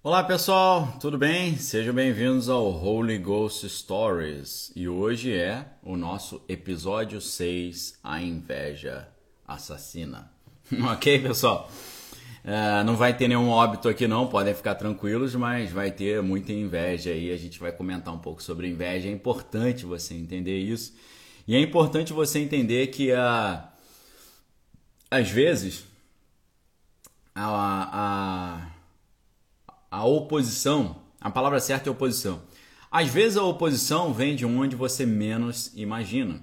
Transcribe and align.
Olá 0.00 0.22
pessoal, 0.22 0.96
tudo 1.00 1.18
bem? 1.18 1.56
Sejam 1.56 1.92
bem-vindos 1.92 2.48
ao 2.48 2.70
Holy 2.70 3.18
Ghost 3.18 3.68
Stories 3.68 4.70
e 4.76 4.88
hoje 4.88 5.34
é 5.34 5.66
o 5.82 5.96
nosso 5.96 6.40
episódio 6.48 7.20
6, 7.20 7.98
A 8.04 8.22
Inveja 8.22 9.08
Assassina. 9.44 10.30
ok, 10.92 11.18
pessoal? 11.18 11.68
É, 12.44 12.84
não 12.84 12.94
vai 12.94 13.16
ter 13.16 13.26
nenhum 13.26 13.48
óbito 13.48 13.88
aqui 13.88 14.06
não, 14.06 14.28
podem 14.28 14.54
ficar 14.54 14.76
tranquilos, 14.76 15.34
mas 15.34 15.72
vai 15.72 15.90
ter 15.90 16.22
muita 16.22 16.52
inveja 16.52 17.10
aí. 17.10 17.32
A 17.32 17.36
gente 17.36 17.58
vai 17.58 17.72
comentar 17.72 18.14
um 18.14 18.20
pouco 18.20 18.40
sobre 18.40 18.68
inveja. 18.68 19.08
É 19.08 19.12
importante 19.12 19.84
você 19.84 20.14
entender 20.14 20.60
isso 20.60 20.94
e 21.46 21.56
é 21.56 21.60
importante 21.60 22.12
você 22.12 22.38
entender 22.38 22.86
que 22.86 23.10
a, 23.10 23.68
às 25.10 25.28
vezes 25.28 25.84
a, 27.34 28.68
a 28.70 28.77
a 29.90 30.04
oposição, 30.04 30.96
a 31.20 31.30
palavra 31.30 31.60
certa 31.60 31.88
é 31.88 31.92
oposição. 31.92 32.42
Às 32.90 33.08
vezes 33.08 33.36
a 33.36 33.42
oposição 33.42 34.12
vem 34.12 34.34
de 34.34 34.46
onde 34.46 34.74
você 34.74 35.04
menos 35.04 35.72
imagina. 35.74 36.42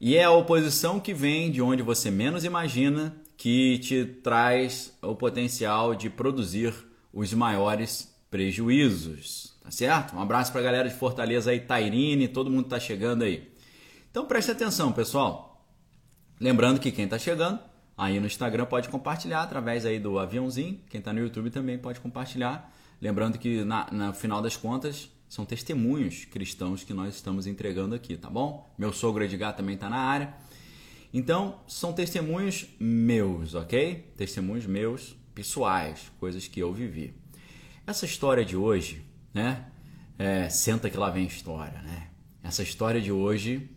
E 0.00 0.16
é 0.16 0.24
a 0.24 0.30
oposição 0.30 1.00
que 1.00 1.12
vem 1.12 1.50
de 1.50 1.60
onde 1.60 1.82
você 1.82 2.10
menos 2.10 2.44
imagina 2.44 3.16
que 3.36 3.78
te 3.78 4.04
traz 4.04 4.96
o 5.02 5.14
potencial 5.14 5.94
de 5.94 6.08
produzir 6.08 6.74
os 7.12 7.32
maiores 7.34 8.14
prejuízos. 8.30 9.56
Tá 9.62 9.70
certo? 9.70 10.16
Um 10.16 10.20
abraço 10.20 10.50
para 10.52 10.60
a 10.60 10.64
galera 10.64 10.88
de 10.88 10.94
Fortaleza 10.94 11.50
aí, 11.50 11.60
Tairine, 11.60 12.28
todo 12.28 12.50
mundo 12.50 12.64
está 12.64 12.80
chegando 12.80 13.24
aí. 13.24 13.52
Então 14.10 14.24
preste 14.24 14.50
atenção, 14.50 14.92
pessoal. 14.92 15.66
Lembrando 16.40 16.80
que 16.80 16.92
quem 16.92 17.04
está 17.04 17.18
chegando 17.18 17.58
aí 17.98 18.20
no 18.20 18.26
Instagram 18.26 18.64
pode 18.64 18.88
compartilhar 18.88 19.42
através 19.42 19.84
aí 19.84 19.98
do 19.98 20.20
aviãozinho. 20.20 20.80
Quem 20.88 21.00
está 21.00 21.12
no 21.12 21.18
YouTube 21.18 21.50
também 21.50 21.76
pode 21.76 21.98
compartilhar. 21.98 22.72
Lembrando 23.00 23.38
que 23.38 23.64
na, 23.64 23.90
no 23.90 24.14
final 24.14 24.40
das 24.40 24.56
contas 24.56 25.10
são 25.28 25.44
testemunhos 25.44 26.24
cristãos 26.24 26.84
que 26.84 26.94
nós 26.94 27.16
estamos 27.16 27.46
entregando 27.46 27.96
aqui, 27.96 28.16
tá 28.16 28.30
bom? 28.30 28.72
Meu 28.78 28.92
sogro 28.92 29.24
Edgar 29.24 29.54
também 29.54 29.74
está 29.74 29.90
na 29.90 29.98
área. 29.98 30.32
Então, 31.12 31.60
são 31.66 31.92
testemunhos 31.92 32.66
meus, 32.78 33.54
ok? 33.54 34.12
Testemunhos 34.16 34.66
meus, 34.66 35.16
pessoais, 35.34 36.10
coisas 36.20 36.46
que 36.46 36.60
eu 36.60 36.72
vivi. 36.72 37.14
Essa 37.86 38.04
história 38.04 38.44
de 38.44 38.56
hoje, 38.56 39.04
né? 39.34 39.66
É, 40.18 40.48
senta 40.48 40.90
que 40.90 40.96
lá 40.96 41.10
vem 41.10 41.26
história, 41.26 41.80
né? 41.82 42.08
Essa 42.42 42.62
história 42.62 43.00
de 43.00 43.10
hoje, 43.10 43.68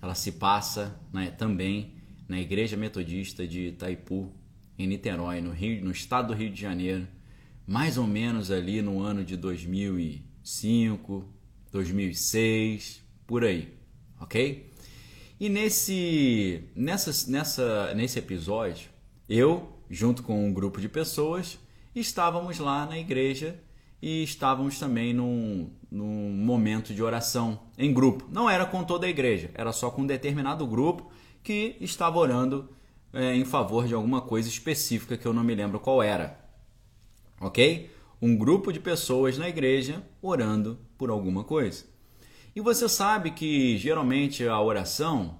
ela 0.00 0.14
se 0.14 0.32
passa 0.32 0.98
né, 1.12 1.30
também 1.30 1.94
na 2.32 2.40
Igreja 2.40 2.78
Metodista 2.78 3.46
de 3.46 3.68
Itaipu, 3.68 4.32
em 4.78 4.86
Niterói, 4.86 5.42
no, 5.42 5.50
Rio, 5.50 5.84
no 5.84 5.90
estado 5.90 6.28
do 6.28 6.34
Rio 6.34 6.48
de 6.48 6.58
Janeiro, 6.58 7.06
mais 7.66 7.98
ou 7.98 8.06
menos 8.06 8.50
ali 8.50 8.80
no 8.80 9.02
ano 9.02 9.22
de 9.22 9.36
2005, 9.36 11.28
2006, 11.70 13.04
por 13.26 13.44
aí, 13.44 13.74
ok? 14.18 14.72
E 15.38 15.50
nesse, 15.50 16.64
nessa, 16.74 17.30
nessa, 17.30 17.92
nesse 17.92 18.18
episódio, 18.18 18.88
eu, 19.28 19.78
junto 19.90 20.22
com 20.22 20.42
um 20.42 20.54
grupo 20.54 20.80
de 20.80 20.88
pessoas, 20.88 21.58
estávamos 21.94 22.58
lá 22.58 22.86
na 22.86 22.98
igreja 22.98 23.60
e 24.02 24.24
estávamos 24.24 24.80
também 24.80 25.14
num, 25.14 25.70
num 25.88 26.30
momento 26.30 26.92
de 26.92 27.00
oração 27.00 27.60
em 27.78 27.94
grupo. 27.94 28.26
Não 28.32 28.50
era 28.50 28.66
com 28.66 28.82
toda 28.82 29.06
a 29.06 29.08
igreja, 29.08 29.52
era 29.54 29.72
só 29.72 29.90
com 29.90 30.02
um 30.02 30.06
determinado 30.06 30.66
grupo 30.66 31.12
que 31.40 31.76
estava 31.80 32.18
orando 32.18 32.68
é, 33.12 33.36
em 33.36 33.44
favor 33.44 33.86
de 33.86 33.94
alguma 33.94 34.20
coisa 34.20 34.48
específica 34.48 35.16
que 35.16 35.24
eu 35.24 35.32
não 35.32 35.44
me 35.44 35.54
lembro 35.54 35.78
qual 35.78 36.02
era. 36.02 36.36
Ok? 37.40 37.90
Um 38.20 38.36
grupo 38.36 38.72
de 38.72 38.80
pessoas 38.80 39.38
na 39.38 39.48
igreja 39.48 40.02
orando 40.20 40.78
por 40.98 41.08
alguma 41.08 41.44
coisa. 41.44 41.84
E 42.54 42.60
você 42.60 42.88
sabe 42.88 43.30
que 43.30 43.78
geralmente 43.78 44.46
a 44.46 44.60
oração 44.60 45.38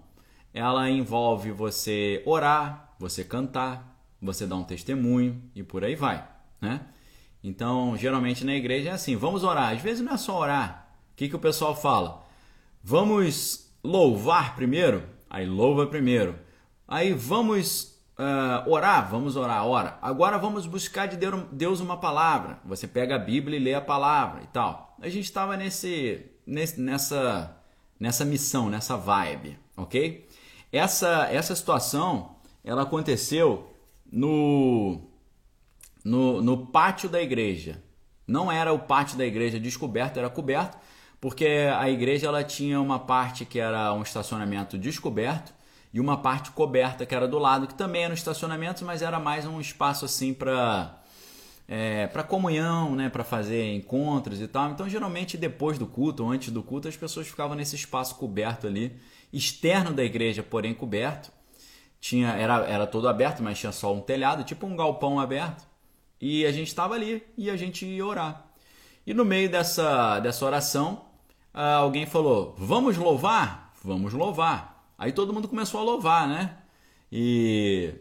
ela 0.54 0.88
envolve 0.88 1.50
você 1.50 2.22
orar, 2.25 2.94
você 2.98 3.25
cantar, 3.25 4.06
você 4.20 4.47
dar 4.47 4.56
um 4.56 4.65
testemunho 4.65 5.42
e 5.54 5.62
por 5.62 5.84
aí 5.84 5.97
vai, 5.97 6.26
né? 6.60 6.86
Então, 7.42 7.97
geralmente 7.97 8.44
na 8.44 8.54
igreja 8.54 8.91
é 8.91 8.92
assim, 8.92 9.16
vamos 9.16 9.42
orar. 9.42 9.72
Às 9.72 9.82
vezes 9.82 10.04
não 10.04 10.14
é 10.14 10.16
só 10.16 10.38
orar. 10.38 10.88
O 11.12 11.16
que, 11.16 11.28
que 11.28 11.36
o 11.36 11.41
pessoal 11.41 11.75
fala? 11.75 12.25
Vamos 12.82 13.70
louvar 13.82 14.54
primeiro? 14.54 15.03
Aí 15.28 15.47
louva 15.47 15.86
primeiro. 15.86 16.38
Aí 16.86 17.12
vamos 17.12 17.98
uh, 18.19 18.70
orar, 18.70 19.10
vamos 19.10 19.36
orar, 19.36 19.66
ora. 19.66 19.98
Agora 20.00 20.38
vamos 20.38 20.66
buscar 20.66 21.06
de 21.06 21.16
Deus 21.50 21.80
uma 21.80 21.97
palavra. 21.97 22.60
Você 22.64 22.86
pega 22.86 23.16
a 23.16 23.19
Bíblia 23.19 23.59
e 23.59 23.62
lê 23.62 23.74
a 23.74 23.80
palavra 23.80 24.42
e 24.42 24.47
tal. 24.47 24.97
A 25.00 25.09
gente 25.09 25.24
estava 25.24 25.56
nesse, 25.56 26.24
nesse, 26.47 26.80
nessa, 26.80 27.56
nessa 27.98 28.24
missão, 28.24 28.69
nessa 28.70 28.97
vibe, 28.97 29.59
ok? 29.76 30.28
Essa, 30.70 31.28
essa 31.30 31.54
situação, 31.54 32.36
ela 32.64 32.82
aconteceu 32.82 33.74
no, 34.10 35.00
no, 36.04 36.42
no 36.42 36.66
pátio 36.66 37.08
da 37.08 37.20
igreja. 37.20 37.82
Não 38.26 38.50
era 38.50 38.72
o 38.72 38.78
pátio 38.78 39.18
da 39.18 39.26
igreja 39.26 39.58
descoberto, 39.58 40.18
era 40.18 40.30
coberto 40.30 40.78
porque 41.22 41.46
a 41.46 41.88
igreja 41.88 42.26
ela 42.26 42.42
tinha 42.42 42.80
uma 42.80 42.98
parte 42.98 43.44
que 43.44 43.60
era 43.60 43.94
um 43.94 44.02
estacionamento 44.02 44.76
descoberto 44.76 45.54
e 45.94 46.00
uma 46.00 46.16
parte 46.16 46.50
coberta 46.50 47.06
que 47.06 47.14
era 47.14 47.28
do 47.28 47.38
lado, 47.38 47.68
que 47.68 47.74
também 47.76 48.02
era 48.02 48.10
um 48.10 48.14
estacionamento, 48.14 48.84
mas 48.84 49.02
era 49.02 49.20
mais 49.20 49.46
um 49.46 49.60
espaço 49.60 50.04
assim 50.04 50.34
para 50.34 51.00
é, 51.68 52.08
para 52.08 52.24
comunhão, 52.24 52.96
né, 52.96 53.08
para 53.08 53.22
fazer 53.22 53.72
encontros 53.72 54.41
e 54.41 54.48
tal. 54.48 54.70
Então, 54.70 54.88
geralmente 54.88 55.36
depois 55.38 55.78
do 55.78 55.86
culto 55.86 56.24
ou 56.24 56.30
antes 56.32 56.52
do 56.52 56.60
culto, 56.60 56.88
as 56.88 56.96
pessoas 56.96 57.28
ficavam 57.28 57.56
nesse 57.56 57.76
espaço 57.76 58.16
coberto 58.16 58.66
ali, 58.66 58.98
externo 59.32 59.92
da 59.92 60.02
igreja, 60.02 60.42
porém 60.42 60.74
coberto. 60.74 61.30
Tinha 62.00 62.30
era 62.30 62.66
era 62.66 62.84
todo 62.84 63.08
aberto, 63.08 63.44
mas 63.44 63.60
tinha 63.60 63.70
só 63.70 63.94
um 63.94 64.00
telhado, 64.00 64.42
tipo 64.42 64.66
um 64.66 64.74
galpão 64.74 65.20
aberto. 65.20 65.64
E 66.22 66.47
a 66.47 66.53
gente 66.53 66.69
estava 66.69 66.94
ali 66.94 67.21
e 67.37 67.50
a 67.50 67.56
gente 67.56 67.84
ia 67.84 68.06
orar. 68.06 68.47
E 69.05 69.12
no 69.12 69.25
meio 69.25 69.50
dessa 69.50 70.21
dessa 70.21 70.47
oração, 70.47 71.06
ah, 71.53 71.75
alguém 71.75 72.06
falou: 72.06 72.55
Vamos 72.56 72.97
louvar? 72.97 73.72
Vamos 73.83 74.12
louvar. 74.12 74.87
Aí 74.97 75.10
todo 75.12 75.33
mundo 75.33 75.49
começou 75.49 75.81
a 75.81 75.83
louvar, 75.83 76.28
né? 76.28 76.59
E 77.10 77.93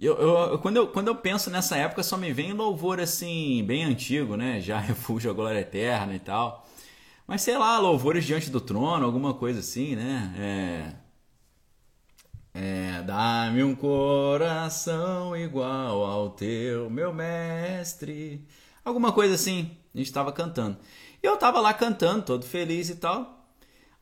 eu, 0.00 0.16
eu, 0.16 0.58
quando, 0.58 0.78
eu, 0.78 0.88
quando 0.88 1.08
eu 1.08 1.14
penso 1.14 1.48
nessa 1.48 1.76
época, 1.76 2.02
só 2.02 2.16
me 2.16 2.32
vem 2.32 2.52
louvor 2.52 3.00
assim, 3.00 3.62
bem 3.64 3.84
antigo, 3.84 4.36
né? 4.36 4.60
Já 4.60 4.78
refúgio 4.80 5.30
a 5.30 5.34
glória 5.34 5.60
eterna 5.60 6.14
e 6.14 6.18
tal. 6.18 6.66
Mas 7.26 7.42
sei 7.42 7.56
lá, 7.56 7.78
louvores 7.78 8.24
diante 8.24 8.50
do 8.50 8.60
trono, 8.60 9.06
alguma 9.06 9.32
coisa 9.34 9.60
assim, 9.60 9.94
né? 9.94 10.34
É, 10.38 11.03
é, 12.54 13.02
Dá-me 13.02 13.64
um 13.64 13.74
coração 13.74 15.36
igual 15.36 16.04
ao 16.04 16.30
teu, 16.30 16.88
meu 16.88 17.12
mestre. 17.12 18.46
Alguma 18.84 19.12
coisa 19.12 19.34
assim, 19.34 19.76
a 19.92 19.98
gente 19.98 20.06
estava 20.06 20.32
cantando. 20.32 20.78
E 21.20 21.26
eu 21.26 21.36
tava 21.36 21.60
lá 21.60 21.74
cantando, 21.74 22.22
todo 22.22 22.44
feliz 22.44 22.88
e 22.90 22.94
tal. 22.94 23.44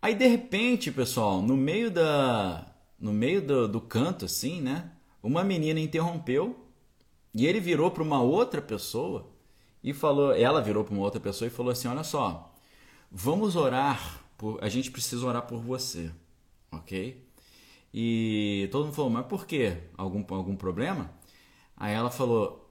Aí 0.03 0.15
de 0.15 0.27
repente, 0.27 0.93
pessoal, 0.93 1.41
no 1.41 1.57
meio 1.57 1.91
da 1.91 2.67
no 3.01 3.13
meio 3.13 3.41
do, 3.41 3.67
do 3.67 3.81
canto 3.81 4.27
assim, 4.27 4.61
né? 4.61 4.93
Uma 5.23 5.43
menina 5.43 5.81
interrompeu 5.81 6.69
e 7.35 7.47
ele 7.47 7.59
virou 7.59 7.91
para 7.91 8.03
uma 8.03 8.21
outra 8.21 8.61
pessoa 8.61 9.31
e 9.83 9.93
falou, 9.93 10.33
ela 10.35 10.61
virou 10.61 10.85
para 10.85 10.95
uma 10.95 11.03
outra 11.03 11.21
pessoa 11.21 11.49
e 11.49 11.51
falou 11.51 11.73
assim: 11.73 11.89
"Olha 11.89 12.05
só, 12.05 12.53
vamos 13.11 13.57
orar, 13.57 14.23
por, 14.37 14.63
a 14.63 14.69
gente 14.69 14.91
precisa 14.91 15.27
orar 15.27 15.43
por 15.47 15.61
você, 15.61 16.11
OK?" 16.71 17.32
E 17.93 18.69
todo 18.73 18.87
mundo 18.87 18.95
falou: 18.95 19.11
"Mas 19.11 19.27
por 19.27 19.47
quê? 19.47 19.77
Algum 19.97 20.25
algum 20.35 20.57
problema?" 20.57 21.11
Aí 21.77 21.95
ela 21.95 22.11
falou: 22.11 22.63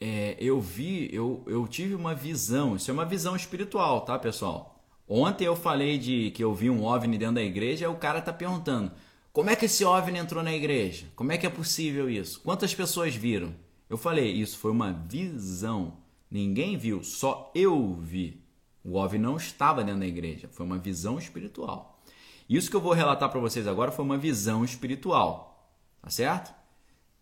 é, 0.00 0.36
eu 0.38 0.60
vi, 0.60 1.08
eu, 1.12 1.42
eu 1.46 1.66
tive 1.66 1.94
uma 1.94 2.14
visão, 2.14 2.76
isso 2.76 2.90
é 2.90 2.94
uma 2.94 3.04
visão 3.04 3.34
espiritual, 3.34 4.02
tá, 4.02 4.18
pessoal? 4.18 4.84
Ontem 5.08 5.44
eu 5.44 5.56
falei 5.56 5.98
de 5.98 6.30
que 6.32 6.44
eu 6.44 6.54
vi 6.54 6.70
um 6.70 6.84
OVNI 6.84 7.18
dentro 7.18 7.36
da 7.36 7.42
igreja, 7.42 7.86
e 7.86 7.88
o 7.88 7.96
cara 7.96 8.20
tá 8.20 8.32
perguntando: 8.32 8.92
como 9.32 9.50
é 9.50 9.56
que 9.56 9.64
esse 9.64 9.84
OVNI 9.84 10.18
entrou 10.18 10.42
na 10.42 10.52
igreja? 10.52 11.06
Como 11.16 11.32
é 11.32 11.38
que 11.38 11.46
é 11.46 11.50
possível 11.50 12.08
isso? 12.10 12.40
Quantas 12.42 12.74
pessoas 12.74 13.14
viram? 13.14 13.54
Eu 13.88 13.96
falei: 13.96 14.30
isso 14.32 14.58
foi 14.58 14.70
uma 14.70 14.92
visão. 14.92 15.96
Ninguém 16.30 16.76
viu, 16.76 17.02
só 17.02 17.50
eu 17.54 17.94
vi. 17.94 18.44
O 18.84 18.96
OVNI 18.96 19.18
não 19.18 19.36
estava 19.36 19.82
dentro 19.82 20.00
da 20.00 20.06
igreja, 20.06 20.48
foi 20.52 20.64
uma 20.64 20.78
visão 20.78 21.18
espiritual. 21.18 21.97
Isso 22.48 22.70
que 22.70 22.76
eu 22.76 22.80
vou 22.80 22.92
relatar 22.92 23.28
para 23.28 23.40
vocês 23.40 23.66
agora 23.66 23.92
foi 23.92 24.04
uma 24.04 24.16
visão 24.16 24.64
espiritual, 24.64 25.70
tá 26.00 26.10
certo? 26.10 26.54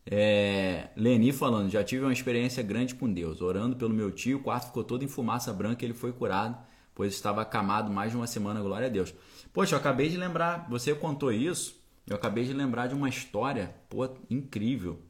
É, 0.08 0.88
Leni 0.96 1.32
falando, 1.32 1.68
já 1.68 1.82
tive 1.82 2.04
uma 2.04 2.12
experiência 2.12 2.62
grande 2.62 2.94
com 2.94 3.12
Deus, 3.12 3.40
orando 3.40 3.74
pelo 3.74 3.92
meu 3.92 4.10
tio, 4.12 4.38
o 4.38 4.42
quarto 4.42 4.66
ficou 4.66 4.84
todo 4.84 5.04
em 5.04 5.08
fumaça 5.08 5.52
branca, 5.52 5.84
ele 5.84 5.94
foi 5.94 6.12
curado, 6.12 6.56
pois 6.94 7.12
estava 7.12 7.42
acamado 7.42 7.90
mais 7.90 8.12
de 8.12 8.16
uma 8.16 8.26
semana, 8.26 8.62
glória 8.62 8.86
a 8.86 8.90
Deus. 8.90 9.12
Poxa, 9.52 9.74
eu 9.74 9.78
acabei 9.80 10.08
de 10.08 10.16
lembrar, 10.16 10.68
você 10.70 10.94
contou 10.94 11.32
isso, 11.32 11.74
eu 12.06 12.14
acabei 12.14 12.44
de 12.44 12.52
lembrar 12.52 12.86
de 12.86 12.94
uma 12.94 13.08
história, 13.08 13.74
pô, 13.88 14.08
incrível, 14.30 15.00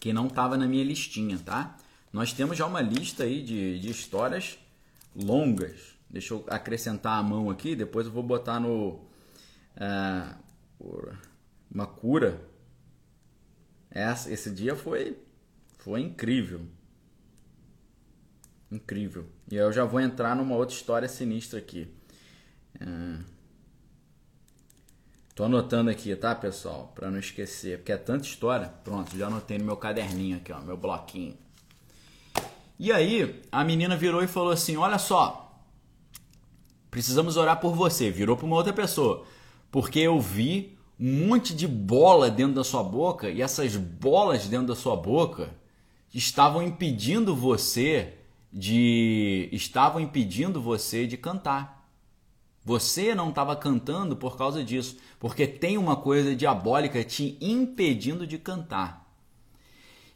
que 0.00 0.12
não 0.12 0.26
estava 0.26 0.56
na 0.56 0.66
minha 0.66 0.82
listinha, 0.82 1.38
tá? 1.38 1.76
nós 2.12 2.32
temos 2.32 2.58
já 2.58 2.66
uma 2.66 2.80
lista 2.80 3.24
aí 3.24 3.42
de, 3.42 3.78
de 3.78 3.90
histórias 3.90 4.58
longas. 5.16 5.96
Deixa 6.12 6.34
eu 6.34 6.44
acrescentar 6.48 7.18
a 7.18 7.22
mão 7.22 7.48
aqui, 7.48 7.74
depois 7.74 8.06
eu 8.06 8.12
vou 8.12 8.22
botar 8.22 8.60
no. 8.60 9.00
É, 9.74 10.34
uma 11.72 11.86
cura. 11.86 12.46
Essa, 13.90 14.30
esse 14.30 14.50
dia 14.50 14.76
foi, 14.76 15.18
foi 15.78 16.02
incrível. 16.02 16.66
Incrível. 18.70 19.26
E 19.50 19.56
eu 19.56 19.72
já 19.72 19.84
vou 19.84 20.00
entrar 20.00 20.36
numa 20.36 20.54
outra 20.54 20.74
história 20.74 21.08
sinistra 21.08 21.58
aqui. 21.58 21.88
É... 22.78 23.18
Tô 25.34 25.44
anotando 25.44 25.90
aqui, 25.90 26.14
tá, 26.14 26.34
pessoal? 26.34 26.92
Para 26.94 27.10
não 27.10 27.18
esquecer, 27.18 27.78
porque 27.78 27.92
é 27.92 27.96
tanta 27.96 28.26
história. 28.26 28.68
Pronto, 28.84 29.16
já 29.16 29.28
anotei 29.28 29.56
no 29.58 29.64
meu 29.64 29.78
caderninho 29.78 30.36
aqui, 30.36 30.52
ó, 30.52 30.60
meu 30.60 30.76
bloquinho. 30.76 31.38
E 32.78 32.92
aí, 32.92 33.42
a 33.50 33.64
menina 33.64 33.96
virou 33.96 34.22
e 34.22 34.26
falou 34.26 34.52
assim: 34.52 34.76
"Olha 34.76 34.98
só, 34.98 35.51
precisamos 36.92 37.36
orar 37.36 37.58
por 37.58 37.74
você". 37.74 38.10
Virou 38.10 38.36
para 38.36 38.46
uma 38.46 38.54
outra 38.54 38.72
pessoa, 38.72 39.24
porque 39.70 39.98
eu 39.98 40.20
vi 40.20 40.78
um 41.00 41.26
monte 41.26 41.52
de 41.52 41.66
bola 41.66 42.30
dentro 42.30 42.54
da 42.54 42.62
sua 42.62 42.84
boca 42.84 43.28
e 43.28 43.42
essas 43.42 43.74
bolas 43.76 44.46
dentro 44.46 44.68
da 44.68 44.76
sua 44.76 44.94
boca 44.94 45.50
estavam 46.14 46.62
impedindo 46.62 47.34
você 47.34 48.14
de 48.52 49.48
estavam 49.50 50.00
impedindo 50.00 50.60
você 50.60 51.06
de 51.06 51.16
cantar. 51.16 51.82
Você 52.64 53.14
não 53.14 53.30
estava 53.30 53.56
cantando 53.56 54.14
por 54.14 54.36
causa 54.36 54.62
disso, 54.62 54.98
porque 55.18 55.46
tem 55.46 55.76
uma 55.76 55.96
coisa 55.96 56.36
diabólica 56.36 57.02
te 57.02 57.36
impedindo 57.40 58.24
de 58.26 58.38
cantar. 58.38 59.02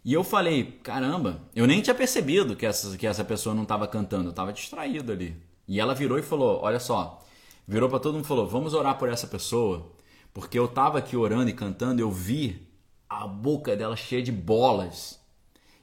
E 0.04 0.12
eu 0.12 0.22
falei, 0.22 0.78
caramba, 0.84 1.42
eu 1.56 1.66
nem 1.66 1.82
tinha 1.82 1.94
percebido 1.94 2.54
que 2.54 2.64
essa, 2.64 2.96
que 2.96 3.06
essa 3.08 3.24
pessoa 3.24 3.52
não 3.52 3.64
estava 3.64 3.88
cantando, 3.88 4.26
eu 4.26 4.30
estava 4.30 4.52
distraído 4.52 5.10
ali. 5.10 5.45
E 5.66 5.80
ela 5.80 5.94
virou 5.94 6.18
e 6.18 6.22
falou, 6.22 6.60
olha 6.62 6.78
só, 6.78 7.22
virou 7.66 7.88
para 7.88 7.98
todo 7.98 8.14
mundo 8.14 8.24
e 8.24 8.28
falou, 8.28 8.46
vamos 8.46 8.74
orar 8.74 8.98
por 8.98 9.08
essa 9.08 9.26
pessoa, 9.26 9.92
porque 10.32 10.58
eu 10.58 10.66
estava 10.66 10.98
aqui 10.98 11.16
orando 11.16 11.50
e 11.50 11.54
cantando, 11.54 12.00
eu 12.00 12.10
vi 12.10 12.68
a 13.08 13.26
boca 13.26 13.76
dela 13.76 13.96
cheia 13.96 14.22
de 14.22 14.32
bolas 14.32 15.20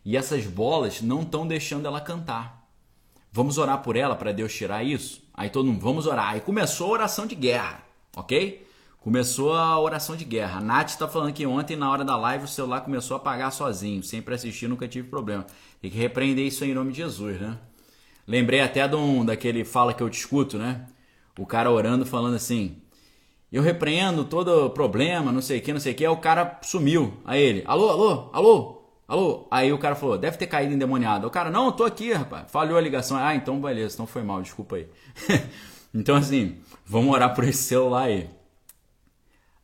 e 0.06 0.18
essas 0.18 0.46
bolas 0.46 1.02
não 1.02 1.22
estão 1.22 1.48
deixando 1.48 1.88
ela 1.88 2.02
cantar. 2.02 2.68
Vamos 3.32 3.58
orar 3.58 3.82
por 3.82 3.96
ela 3.96 4.16
para 4.16 4.32
Deus 4.32 4.54
tirar 4.54 4.84
isso? 4.84 5.24
Aí 5.34 5.50
todo 5.50 5.66
mundo, 5.66 5.82
vamos 5.82 6.06
orar. 6.06 6.30
Aí 6.30 6.42
começou 6.42 6.88
a 6.88 6.92
oração 6.92 7.26
de 7.26 7.34
guerra, 7.34 7.84
ok? 8.16 8.68
Começou 9.00 9.54
a 9.54 9.80
oração 9.80 10.16
de 10.16 10.24
guerra. 10.24 10.60
A 10.60 10.62
Nath 10.62 10.90
está 10.90 11.08
falando 11.08 11.34
que 11.34 11.46
ontem, 11.46 11.76
na 11.76 11.90
hora 11.90 12.06
da 12.06 12.16
live, 12.16 12.46
o 12.46 12.48
celular 12.48 12.82
começou 12.82 13.16
a 13.16 13.18
apagar 13.18 13.52
sozinho. 13.52 14.04
Sempre 14.04 14.36
assistir, 14.36 14.68
nunca 14.68 14.88
tive 14.88 15.10
problema. 15.10 15.46
Tem 15.82 15.90
que 15.92 15.98
repreender 15.98 16.46
isso 16.46 16.64
em 16.64 16.74
nome 16.74 16.92
de 16.92 16.98
Jesus, 16.98 17.42
né? 17.42 17.58
Lembrei 18.28 18.62
até 18.62 18.88
de 18.88 18.96
um, 18.96 19.26
daquele 19.26 19.66
fala 19.66 19.94
que 19.94 20.02
eu 20.02 20.10
discuto, 20.10 20.58
né? 20.58 20.86
O 21.38 21.46
cara 21.46 21.72
orando, 21.72 22.06
falando 22.06 22.36
assim: 22.36 22.78
Eu 23.52 23.62
repreendo 23.62 24.24
todo 24.26 24.70
problema, 24.70 25.32
não 25.32 25.42
sei 25.42 25.60
o 25.60 25.62
que, 25.62 25.74
não 25.74 25.80
sei 25.80 25.94
o 25.94 25.96
que. 25.96 26.06
Aí 26.06 26.12
o 26.12 26.18
cara 26.18 26.60
sumiu. 26.64 27.18
Aí 27.26 27.42
ele: 27.42 27.64
Alô, 27.66 27.90
alô, 27.90 28.30
alô, 28.34 28.84
Alô? 29.08 29.48
Aí 29.52 29.72
o 29.72 29.78
cara 29.78 29.96
falou, 29.96 30.18
deve 30.18 30.38
ter 30.38 30.48
caído 30.48 30.74
endemoniado. 30.74 31.28
O 31.28 31.30
cara, 31.30 31.52
não, 31.52 31.72
tô 31.72 31.84
aqui, 31.84 32.14
rapaz. 32.14 32.50
Falhou 32.50 32.78
a 32.78 32.82
ligação. 32.82 33.18
Ah, 33.18 33.36
então 33.36 33.62
beleza, 33.62 33.96
então 33.96 34.08
foi 34.08 34.24
mal, 34.24 34.42
desculpa 34.42 34.78
aí. 34.78 34.88
então 35.94 36.16
assim, 36.16 36.58
vamos 36.86 37.14
orar 37.14 37.36
por 37.36 37.44
esse 37.44 37.64
celular 37.64 38.06
aí. 38.06 38.30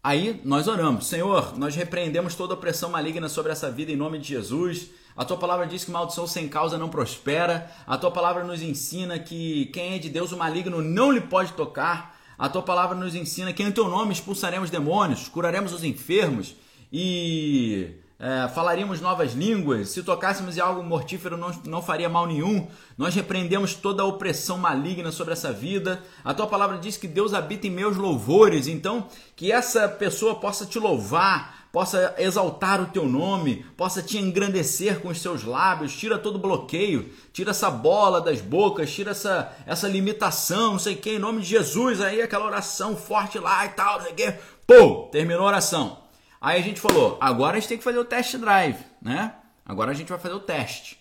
Aí 0.03 0.39
nós 0.43 0.67
oramos, 0.67 1.07
Senhor, 1.07 1.57
nós 1.57 1.75
repreendemos 1.75 2.35
toda 2.35 2.53
opressão 2.53 2.89
maligna 2.89 3.27
sobre 3.27 3.51
essa 3.51 3.71
vida 3.71 3.91
em 3.91 3.95
nome 3.95 4.19
de 4.19 4.27
Jesus. 4.27 4.91
A 5.19 5.25
tua 5.25 5.35
palavra 5.35 5.67
diz 5.67 5.83
que 5.83 5.91
maldição 5.91 6.25
sem 6.25 6.47
causa 6.47 6.77
não 6.77 6.87
prospera. 6.87 7.69
A 7.85 7.97
tua 7.97 8.09
palavra 8.09 8.41
nos 8.41 8.61
ensina 8.61 9.19
que 9.19 9.65
quem 9.73 9.95
é 9.95 9.99
de 9.99 10.07
Deus 10.07 10.31
o 10.31 10.37
maligno 10.37 10.81
não 10.81 11.11
lhe 11.11 11.19
pode 11.19 11.51
tocar. 11.51 12.17
A 12.37 12.47
tua 12.47 12.61
palavra 12.61 12.95
nos 12.95 13.13
ensina 13.13 13.51
que 13.51 13.61
em 13.61 13.69
teu 13.69 13.89
nome 13.89 14.13
expulsaremos 14.13 14.69
demônios, 14.69 15.27
curaremos 15.27 15.73
os 15.73 15.83
enfermos 15.83 16.55
e 16.89 17.97
é, 18.17 18.47
falaríamos 18.47 19.01
novas 19.01 19.33
línguas, 19.33 19.89
se 19.89 20.03
tocássemos 20.03 20.55
em 20.55 20.61
algo 20.61 20.81
mortífero 20.81 21.35
não, 21.35 21.51
não 21.65 21.81
faria 21.81 22.07
mal 22.07 22.25
nenhum, 22.25 22.67
nós 22.97 23.13
repreendemos 23.13 23.73
toda 23.73 24.03
a 24.03 24.05
opressão 24.05 24.57
maligna 24.57 25.11
sobre 25.11 25.33
essa 25.33 25.51
vida. 25.51 26.01
A 26.23 26.33
tua 26.33 26.47
palavra 26.47 26.77
diz 26.77 26.95
que 26.95 27.09
Deus 27.09 27.33
habita 27.33 27.67
em 27.67 27.71
meus 27.71 27.97
louvores, 27.97 28.67
então 28.67 29.09
que 29.35 29.51
essa 29.51 29.89
pessoa 29.89 30.35
possa 30.35 30.65
te 30.65 30.79
louvar, 30.79 31.58
possa 31.71 32.15
exaltar 32.17 32.81
o 32.81 32.87
teu 32.87 33.05
nome, 33.05 33.65
possa 33.77 34.01
te 34.01 34.17
engrandecer 34.17 34.99
com 34.99 35.09
os 35.09 35.21
seus 35.21 35.43
lábios, 35.43 35.95
tira 35.95 36.17
todo 36.17 36.39
bloqueio, 36.39 37.11
tira 37.31 37.51
essa 37.51 37.69
bola 37.69 38.19
das 38.19 38.41
bocas, 38.41 38.91
tira 38.91 39.11
essa, 39.11 39.55
essa 39.65 39.87
limitação, 39.87 40.73
não 40.73 40.79
sei 40.79 40.95
o 40.95 40.97
que, 40.97 41.11
em 41.11 41.19
nome 41.19 41.41
de 41.41 41.47
Jesus, 41.47 42.01
aí 42.01 42.21
aquela 42.21 42.45
oração 42.45 42.95
forte 42.95 43.37
lá 43.37 43.65
e 43.65 43.69
tal, 43.69 43.97
não 43.97 44.03
sei 44.03 44.13
o 44.13 44.15
que, 44.15 44.33
pô, 44.65 45.09
terminou 45.11 45.43
a 45.43 45.47
oração. 45.47 45.99
Aí 46.41 46.59
a 46.59 46.63
gente 46.63 46.79
falou, 46.79 47.17
agora 47.19 47.57
a 47.57 47.59
gente 47.59 47.69
tem 47.69 47.77
que 47.77 47.83
fazer 47.83 47.99
o 47.99 48.05
test 48.05 48.35
drive, 48.37 48.79
né? 49.01 49.35
Agora 49.65 49.91
a 49.91 49.93
gente 49.93 50.09
vai 50.09 50.17
fazer 50.17 50.33
o 50.33 50.39
teste. 50.39 50.97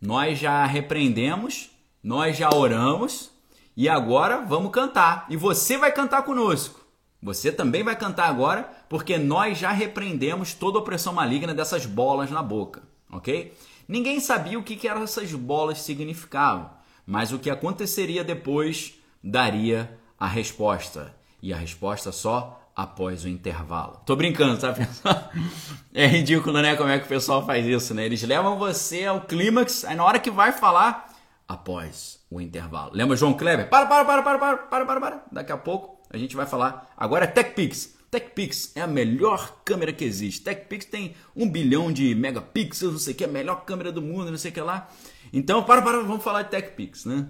Nós 0.00 0.38
já 0.38 0.64
repreendemos, 0.64 1.70
nós 2.02 2.36
já 2.36 2.48
oramos 2.54 3.30
e 3.76 3.88
agora 3.88 4.42
vamos 4.42 4.70
cantar. 4.70 5.26
E 5.28 5.36
você 5.36 5.76
vai 5.76 5.90
cantar 5.92 6.22
conosco. 6.22 6.80
Você 7.22 7.52
também 7.52 7.82
vai 7.82 7.96
cantar 7.96 8.28
agora, 8.28 8.70
porque 8.90 9.16
nós 9.16 9.56
já 9.56 9.70
repreendemos 9.70 10.52
toda 10.52 10.76
a 10.76 10.80
opressão 10.80 11.12
maligna 11.12 11.54
dessas 11.54 11.86
bolas 11.86 12.28
na 12.28 12.42
boca, 12.42 12.82
ok? 13.08 13.56
Ninguém 13.86 14.18
sabia 14.18 14.58
o 14.58 14.64
que, 14.64 14.74
que 14.74 14.88
eram 14.88 15.04
essas 15.04 15.32
bolas 15.32 15.80
significavam, 15.80 16.68
mas 17.06 17.32
o 17.32 17.38
que 17.38 17.48
aconteceria 17.48 18.24
depois 18.24 18.94
daria 19.22 19.96
a 20.18 20.26
resposta. 20.26 21.14
E 21.40 21.54
a 21.54 21.56
resposta 21.56 22.10
só 22.10 22.68
após 22.74 23.24
o 23.24 23.28
intervalo. 23.28 24.00
Tô 24.04 24.16
brincando, 24.16 24.58
tá, 24.60 24.72
pessoal? 24.72 25.30
É 25.94 26.06
ridículo, 26.06 26.60
né? 26.60 26.74
Como 26.74 26.88
é 26.88 26.98
que 26.98 27.04
o 27.04 27.08
pessoal 27.08 27.46
faz 27.46 27.64
isso, 27.66 27.94
né? 27.94 28.04
Eles 28.04 28.22
levam 28.24 28.58
você 28.58 29.04
ao 29.04 29.20
clímax, 29.20 29.84
aí 29.84 29.94
na 29.94 30.04
hora 30.04 30.18
que 30.18 30.30
vai 30.32 30.50
falar, 30.50 31.14
após 31.46 32.18
o 32.28 32.40
intervalo. 32.40 32.90
Lembra 32.92 33.16
João 33.16 33.34
Kleber? 33.34 33.68
Para, 33.68 33.86
para, 33.86 34.04
para, 34.04 34.22
para, 34.22 34.38
para, 34.38 34.56
para, 34.56 34.86
para, 34.86 35.00
para. 35.00 35.22
Daqui 35.30 35.52
a 35.52 35.56
pouco 35.56 36.00
a 36.10 36.18
gente 36.18 36.34
vai 36.34 36.46
falar. 36.46 36.92
Agora 36.96 37.24
é 37.24 37.28
TechPix. 37.28 37.99
TechPix 38.10 38.72
é 38.74 38.80
a 38.80 38.86
melhor 38.86 39.62
câmera 39.64 39.92
que 39.92 40.04
existe. 40.04 40.42
TechPix 40.42 40.86
tem 40.86 41.14
um 41.34 41.48
bilhão 41.48 41.92
de 41.92 42.14
megapixels, 42.14 42.92
não 42.92 42.98
sei 42.98 43.14
o 43.14 43.16
que, 43.16 43.24
é 43.24 43.28
a 43.28 43.30
melhor 43.30 43.64
câmera 43.64 43.92
do 43.92 44.02
mundo, 44.02 44.30
não 44.30 44.38
sei 44.38 44.50
o 44.50 44.54
que 44.54 44.60
lá. 44.60 44.90
Então, 45.32 45.62
para, 45.62 45.80
para, 45.80 46.02
vamos 46.02 46.24
falar 46.24 46.42
de 46.42 46.50
TechPix, 46.50 47.04
né? 47.04 47.28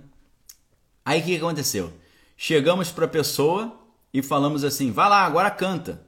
Aí 1.04 1.20
o 1.20 1.24
que 1.24 1.36
aconteceu? 1.36 1.92
Chegamos 2.36 2.90
para 2.90 3.04
a 3.04 3.08
pessoa 3.08 3.78
e 4.12 4.22
falamos 4.22 4.64
assim: 4.64 4.90
vai 4.90 5.08
lá, 5.08 5.26
agora 5.26 5.50
canta. 5.50 6.02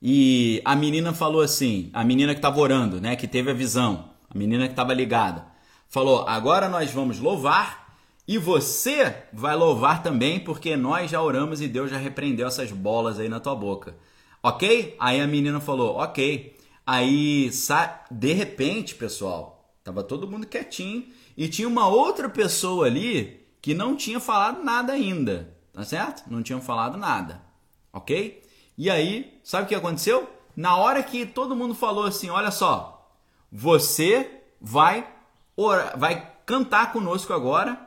E 0.00 0.62
a 0.64 0.76
menina 0.76 1.12
falou 1.12 1.40
assim: 1.40 1.90
a 1.92 2.04
menina 2.04 2.34
que 2.34 2.38
estava 2.38 2.60
orando, 2.60 3.00
né, 3.00 3.16
que 3.16 3.26
teve 3.26 3.50
a 3.50 3.54
visão, 3.54 4.10
a 4.30 4.38
menina 4.38 4.66
que 4.66 4.72
estava 4.72 4.94
ligada, 4.94 5.46
falou: 5.88 6.28
agora 6.28 6.68
nós 6.68 6.90
vamos 6.92 7.18
louvar 7.18 7.83
e 8.26 8.38
você 8.38 9.24
vai 9.32 9.54
louvar 9.54 10.02
também, 10.02 10.40
porque 10.40 10.76
nós 10.76 11.10
já 11.10 11.20
oramos 11.22 11.60
e 11.60 11.68
Deus 11.68 11.90
já 11.90 11.98
repreendeu 11.98 12.46
essas 12.46 12.72
bolas 12.72 13.20
aí 13.20 13.28
na 13.28 13.38
tua 13.38 13.54
boca. 13.54 13.96
Ok? 14.42 14.96
Aí 14.98 15.20
a 15.20 15.26
menina 15.26 15.60
falou: 15.60 15.96
ok. 15.96 16.56
Aí, 16.86 17.50
de 18.10 18.32
repente, 18.32 18.94
pessoal, 18.94 19.74
tava 19.82 20.02
todo 20.02 20.30
mundo 20.30 20.46
quietinho 20.46 21.06
e 21.36 21.48
tinha 21.48 21.66
uma 21.66 21.88
outra 21.88 22.28
pessoa 22.28 22.86
ali 22.86 23.46
que 23.60 23.72
não 23.72 23.96
tinha 23.96 24.20
falado 24.20 24.62
nada 24.62 24.92
ainda. 24.92 25.54
Tá 25.72 25.82
certo? 25.82 26.30
Não 26.30 26.42
tinham 26.42 26.60
falado 26.60 26.96
nada. 26.96 27.42
Ok? 27.92 28.42
E 28.76 28.90
aí, 28.90 29.38
sabe 29.42 29.64
o 29.64 29.68
que 29.68 29.74
aconteceu? 29.74 30.28
Na 30.56 30.76
hora 30.76 31.02
que 31.02 31.26
todo 31.26 31.56
mundo 31.56 31.74
falou 31.74 32.04
assim: 32.04 32.30
olha 32.30 32.50
só, 32.50 33.10
você 33.50 34.42
vai, 34.60 35.06
orar, 35.56 35.98
vai 35.98 36.32
cantar 36.46 36.92
conosco 36.92 37.32
agora 37.32 37.83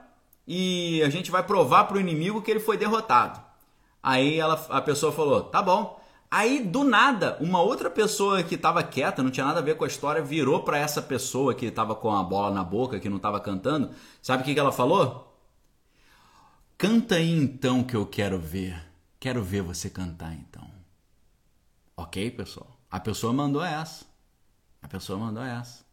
e 0.47 1.03
a 1.03 1.09
gente 1.09 1.29
vai 1.29 1.43
provar 1.43 1.83
para 1.85 1.97
o 1.97 1.99
inimigo 1.99 2.41
que 2.41 2.49
ele 2.49 2.59
foi 2.59 2.77
derrotado. 2.77 3.41
Aí 4.01 4.39
ela, 4.39 4.65
a 4.69 4.81
pessoa 4.81 5.11
falou: 5.11 5.43
tá 5.43 5.61
bom. 5.61 6.01
Aí 6.29 6.61
do 6.61 6.83
nada, 6.83 7.37
uma 7.39 7.61
outra 7.61 7.89
pessoa 7.89 8.43
que 8.43 8.55
estava 8.55 8.83
quieta, 8.83 9.23
não 9.23 9.31
tinha 9.31 9.45
nada 9.45 9.59
a 9.59 9.63
ver 9.63 9.77
com 9.77 9.85
a 9.85 9.87
história, 9.87 10.21
virou 10.21 10.63
para 10.63 10.77
essa 10.77 11.01
pessoa 11.01 11.53
que 11.53 11.65
estava 11.65 11.95
com 11.95 12.11
a 12.11 12.21
bola 12.21 12.53
na 12.53 12.63
boca, 12.63 12.99
que 12.99 13.09
não 13.09 13.17
estava 13.17 13.39
cantando. 13.39 13.91
Sabe 14.21 14.43
o 14.43 14.45
que, 14.45 14.53
que 14.53 14.59
ela 14.59 14.71
falou? 14.71 15.37
Canta 16.77 17.15
aí 17.15 17.31
então 17.31 17.83
que 17.83 17.95
eu 17.95 18.05
quero 18.05 18.37
ver. 18.37 18.85
Quero 19.19 19.41
ver 19.41 19.61
você 19.61 19.89
cantar 19.89 20.33
então. 20.33 20.69
Ok, 21.95 22.29
pessoal? 22.31 22.77
A 22.91 22.99
pessoa 22.99 23.33
mandou 23.33 23.63
essa. 23.63 24.05
A 24.81 24.87
pessoa 24.87 25.17
mandou 25.17 25.43
essa. 25.43 25.87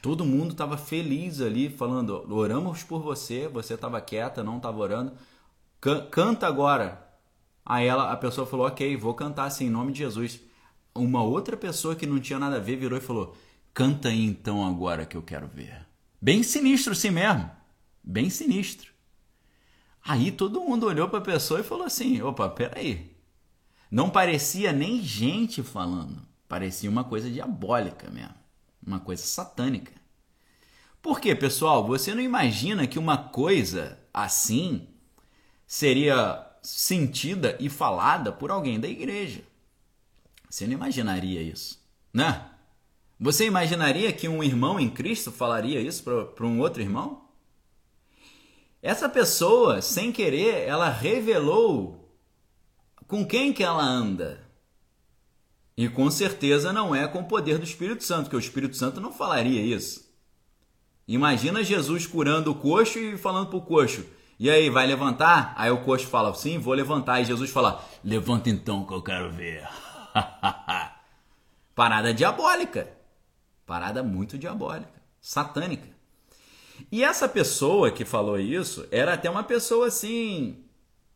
Todo 0.00 0.24
mundo 0.24 0.52
estava 0.52 0.76
feliz 0.76 1.40
ali, 1.40 1.68
falando: 1.68 2.24
oramos 2.32 2.82
por 2.82 3.00
você, 3.00 3.48
você 3.48 3.74
estava 3.74 4.00
quieta, 4.00 4.44
não 4.44 4.58
estava 4.58 4.78
orando. 4.78 5.12
Canta 6.10 6.46
agora. 6.46 7.04
Aí 7.64 7.86
ela, 7.86 8.12
a 8.12 8.16
pessoa 8.16 8.46
falou: 8.46 8.66
ok, 8.66 8.96
vou 8.96 9.14
cantar 9.14 9.46
assim, 9.46 9.66
em 9.66 9.70
nome 9.70 9.92
de 9.92 9.98
Jesus. 9.98 10.40
Uma 10.94 11.22
outra 11.22 11.56
pessoa 11.56 11.94
que 11.94 12.06
não 12.06 12.18
tinha 12.18 12.38
nada 12.38 12.56
a 12.56 12.60
ver 12.60 12.76
virou 12.76 12.98
e 12.98 13.02
falou: 13.02 13.36
Canta 13.74 14.08
aí 14.08 14.24
então 14.24 14.66
agora 14.66 15.04
que 15.04 15.16
eu 15.16 15.22
quero 15.22 15.46
ver. 15.46 15.86
Bem 16.20 16.42
sinistro 16.42 16.92
assim 16.92 17.10
mesmo. 17.10 17.50
Bem 18.02 18.30
sinistro. 18.30 18.96
Aí 20.02 20.30
todo 20.30 20.60
mundo 20.60 20.86
olhou 20.86 21.08
para 21.08 21.18
a 21.18 21.22
pessoa 21.22 21.60
e 21.60 21.64
falou 21.64 21.84
assim: 21.84 22.22
opa, 22.22 22.48
peraí. 22.48 23.16
Não 23.90 24.08
parecia 24.08 24.72
nem 24.72 25.02
gente 25.02 25.62
falando, 25.62 26.22
parecia 26.48 26.90
uma 26.90 27.04
coisa 27.04 27.30
diabólica 27.30 28.10
mesmo, 28.10 28.34
uma 28.86 29.00
coisa 29.00 29.22
satânica. 29.22 29.92
Por 31.02 31.20
quê, 31.20 31.34
pessoal? 31.34 31.86
Você 31.86 32.14
não 32.14 32.22
imagina 32.22 32.86
que 32.86 32.98
uma 32.98 33.16
coisa 33.16 33.98
assim 34.12 34.88
seria 35.66 36.46
sentida 36.62 37.56
e 37.60 37.68
falada 37.68 38.32
por 38.32 38.50
alguém 38.50 38.78
da 38.78 38.88
igreja? 38.88 39.42
Você 40.48 40.66
não 40.66 40.74
imaginaria 40.74 41.42
isso, 41.42 41.80
né? 42.12 42.50
Você 43.18 43.46
imaginaria 43.46 44.12
que 44.12 44.28
um 44.28 44.42
irmão 44.42 44.78
em 44.78 44.90
Cristo 44.90 45.32
falaria 45.32 45.80
isso 45.80 46.02
para 46.04 46.46
um 46.46 46.60
outro 46.60 46.82
irmão? 46.82 47.28
Essa 48.82 49.08
pessoa, 49.08 49.82
sem 49.82 50.12
querer, 50.12 50.68
ela 50.68 50.88
revelou 50.88 52.14
com 53.06 53.26
quem 53.26 53.52
que 53.52 53.64
ela 53.64 53.82
anda. 53.82 54.45
E 55.76 55.88
com 55.88 56.10
certeza 56.10 56.72
não 56.72 56.94
é 56.94 57.06
com 57.06 57.20
o 57.20 57.24
poder 57.24 57.58
do 57.58 57.64
Espírito 57.64 58.02
Santo, 58.02 58.24
porque 58.24 58.36
o 58.36 58.40
Espírito 58.40 58.76
Santo 58.76 59.00
não 59.00 59.12
falaria 59.12 59.60
isso. 59.60 60.06
Imagina 61.06 61.62
Jesus 61.62 62.06
curando 62.06 62.50
o 62.50 62.54
coxo 62.54 62.98
e 62.98 63.18
falando 63.18 63.48
para 63.48 63.58
o 63.58 63.62
coxo: 63.62 64.04
E 64.38 64.48
aí, 64.48 64.70
vai 64.70 64.86
levantar? 64.86 65.54
Aí 65.56 65.70
o 65.70 65.84
coxo 65.84 66.06
fala: 66.06 66.34
Sim, 66.34 66.58
vou 66.58 66.72
levantar. 66.74 67.20
E 67.20 67.26
Jesus 67.26 67.50
fala: 67.50 67.84
Levanta 68.02 68.48
então 68.48 68.84
que 68.86 68.94
eu 68.94 69.02
quero 69.02 69.30
ver. 69.30 69.68
Parada 71.74 72.14
diabólica. 72.14 72.90
Parada 73.66 74.02
muito 74.02 74.38
diabólica, 74.38 75.02
satânica. 75.20 75.88
E 76.90 77.02
essa 77.04 77.28
pessoa 77.28 77.90
que 77.90 78.04
falou 78.04 78.38
isso 78.38 78.86
era 78.90 79.14
até 79.14 79.28
uma 79.28 79.42
pessoa 79.42 79.88
assim, 79.88 80.64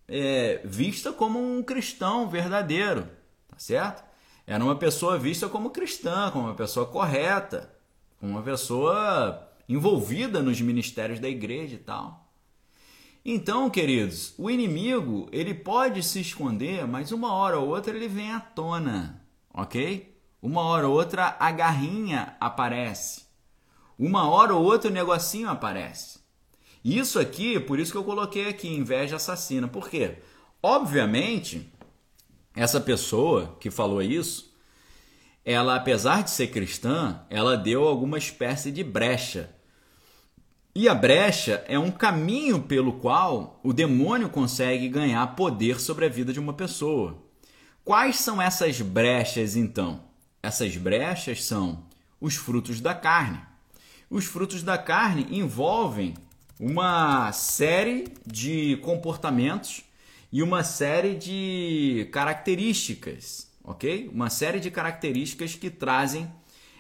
é, 0.09 0.61
vista 0.65 1.13
como 1.13 1.39
um 1.39 1.63
cristão 1.63 2.29
verdadeiro, 2.29 3.09
tá 3.49 3.59
certo? 3.59 4.10
Era 4.51 4.65
uma 4.65 4.75
pessoa 4.75 5.17
vista 5.17 5.49
como 5.49 5.71
cristã, 5.71 6.29
como 6.33 6.47
uma 6.47 6.57
pessoa 6.57 6.85
correta, 6.85 7.73
como 8.19 8.33
uma 8.33 8.43
pessoa 8.43 9.49
envolvida 9.69 10.43
nos 10.43 10.61
ministérios 10.61 11.21
da 11.21 11.29
igreja 11.29 11.77
e 11.77 11.79
tal. 11.79 12.29
Então, 13.25 13.71
queridos, 13.71 14.35
o 14.37 14.51
inimigo 14.51 15.29
ele 15.31 15.55
pode 15.55 16.03
se 16.03 16.21
esconder, 16.21 16.85
mas 16.85 17.13
uma 17.13 17.33
hora 17.33 17.61
ou 17.61 17.69
outra 17.69 17.95
ele 17.95 18.09
vem 18.09 18.33
à 18.33 18.41
tona, 18.41 19.25
ok? 19.55 20.19
Uma 20.43 20.63
hora 20.63 20.89
ou 20.89 20.95
outra 20.95 21.37
a 21.39 21.53
garrinha 21.53 22.37
aparece. 22.41 23.27
Uma 23.97 24.29
hora 24.29 24.53
ou 24.53 24.65
outra 24.65 24.91
o 24.91 24.93
negocinho 24.93 25.49
aparece. 25.49 26.19
Isso 26.85 27.21
aqui, 27.21 27.61
por 27.61 27.79
isso 27.79 27.93
que 27.93 27.99
eu 27.99 28.03
coloquei 28.03 28.49
aqui 28.49 28.67
inveja 28.67 29.15
assassina. 29.15 29.69
Por 29.69 29.89
quê? 29.89 30.19
Obviamente, 30.61 31.73
essa 32.55 32.81
pessoa 32.81 33.57
que 33.61 33.71
falou 33.71 34.03
isso, 34.03 34.55
ela 35.45 35.77
apesar 35.77 36.23
de 36.23 36.31
ser 36.31 36.49
cristã, 36.49 37.21
ela 37.31 37.57
deu 37.57 37.85
alguma 37.85 38.19
espécie 38.19 38.71
de 38.71 38.85
brecha. 38.85 39.51
E 40.75 40.89
a 40.89 40.95
brecha 40.95 41.65
é 41.67 41.79
um 41.79 41.91
caminho 41.91 42.63
pelo 42.63 42.95
qual 42.95 43.59
o 43.63 43.73
demônio 43.73 44.29
consegue 44.29 44.89
ganhar 44.89 45.35
poder 45.35 45.81
sobre 45.81 46.07
a 46.07 46.09
vida 46.09 46.33
de 46.33 46.39
uma 46.39 46.53
pessoa. 46.53 47.19
Quais 47.85 48.17
são 48.17 48.41
essas 48.41 48.81
brechas 48.81 49.57
então? 49.57 50.01
Essas 50.43 50.77
brechas 50.77 51.45
são 51.45 51.85
os 52.21 52.37
frutos 52.37 52.81
da 52.81 52.95
carne. 52.95 53.41
Os 54.09 54.25
frutos 54.25 54.63
da 54.63 54.79
carne 54.79 55.27
envolvem 55.31 56.15
uma 56.59 57.33
série 57.33 58.05
de 58.27 58.77
comportamentos 58.79 59.83
e 60.33 60.43
uma 60.43 60.63
série 60.63 61.15
de 61.15 62.09
características, 62.13 63.51
ok? 63.65 64.09
Uma 64.13 64.31
série 64.31 64.61
de 64.61 64.71
características 64.71 65.55
que 65.55 65.71
trazem 65.71 66.31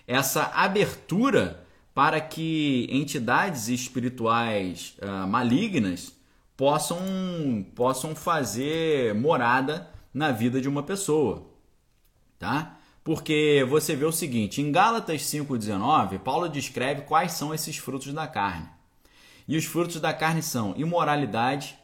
essa 0.07 0.45
abertura 0.55 1.67
para 1.95 2.21
que 2.21 2.87
entidades 2.91 3.69
espirituais 3.69 4.97
uh, 5.03 5.27
malignas 5.27 6.13
possam, 6.57 6.99
possam 7.75 8.15
fazer 8.15 9.15
morada 9.15 9.91
na 10.13 10.31
vida 10.31 10.61
de 10.61 10.69
uma 10.69 10.83
pessoa, 10.83 11.51
tá? 12.39 12.77
Porque 13.03 13.67
você 13.69 13.97
vê 13.97 14.05
o 14.05 14.13
seguinte, 14.13 14.61
em 14.61 14.71
Gálatas 14.71 15.23
5:19, 15.23 16.19
Paulo 16.19 16.49
descreve 16.49 17.03
quais 17.03 17.33
são 17.33 17.55
esses 17.55 17.77
frutos 17.77 18.13
da 18.13 18.27
carne. 18.27 18.69
E 19.49 19.57
os 19.57 19.65
frutos 19.65 20.01
da 20.01 20.13
carne 20.13 20.43
são 20.43 20.75
imoralidade 20.77 21.77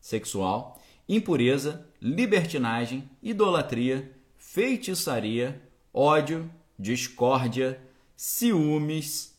sexual, 0.00 0.80
impureza, 1.08 1.86
libertinagem, 2.00 3.08
idolatria, 3.22 4.12
feitiçaria, 4.36 5.62
ódio, 5.92 6.50
discórdia, 6.78 7.80
ciúmes, 8.16 9.34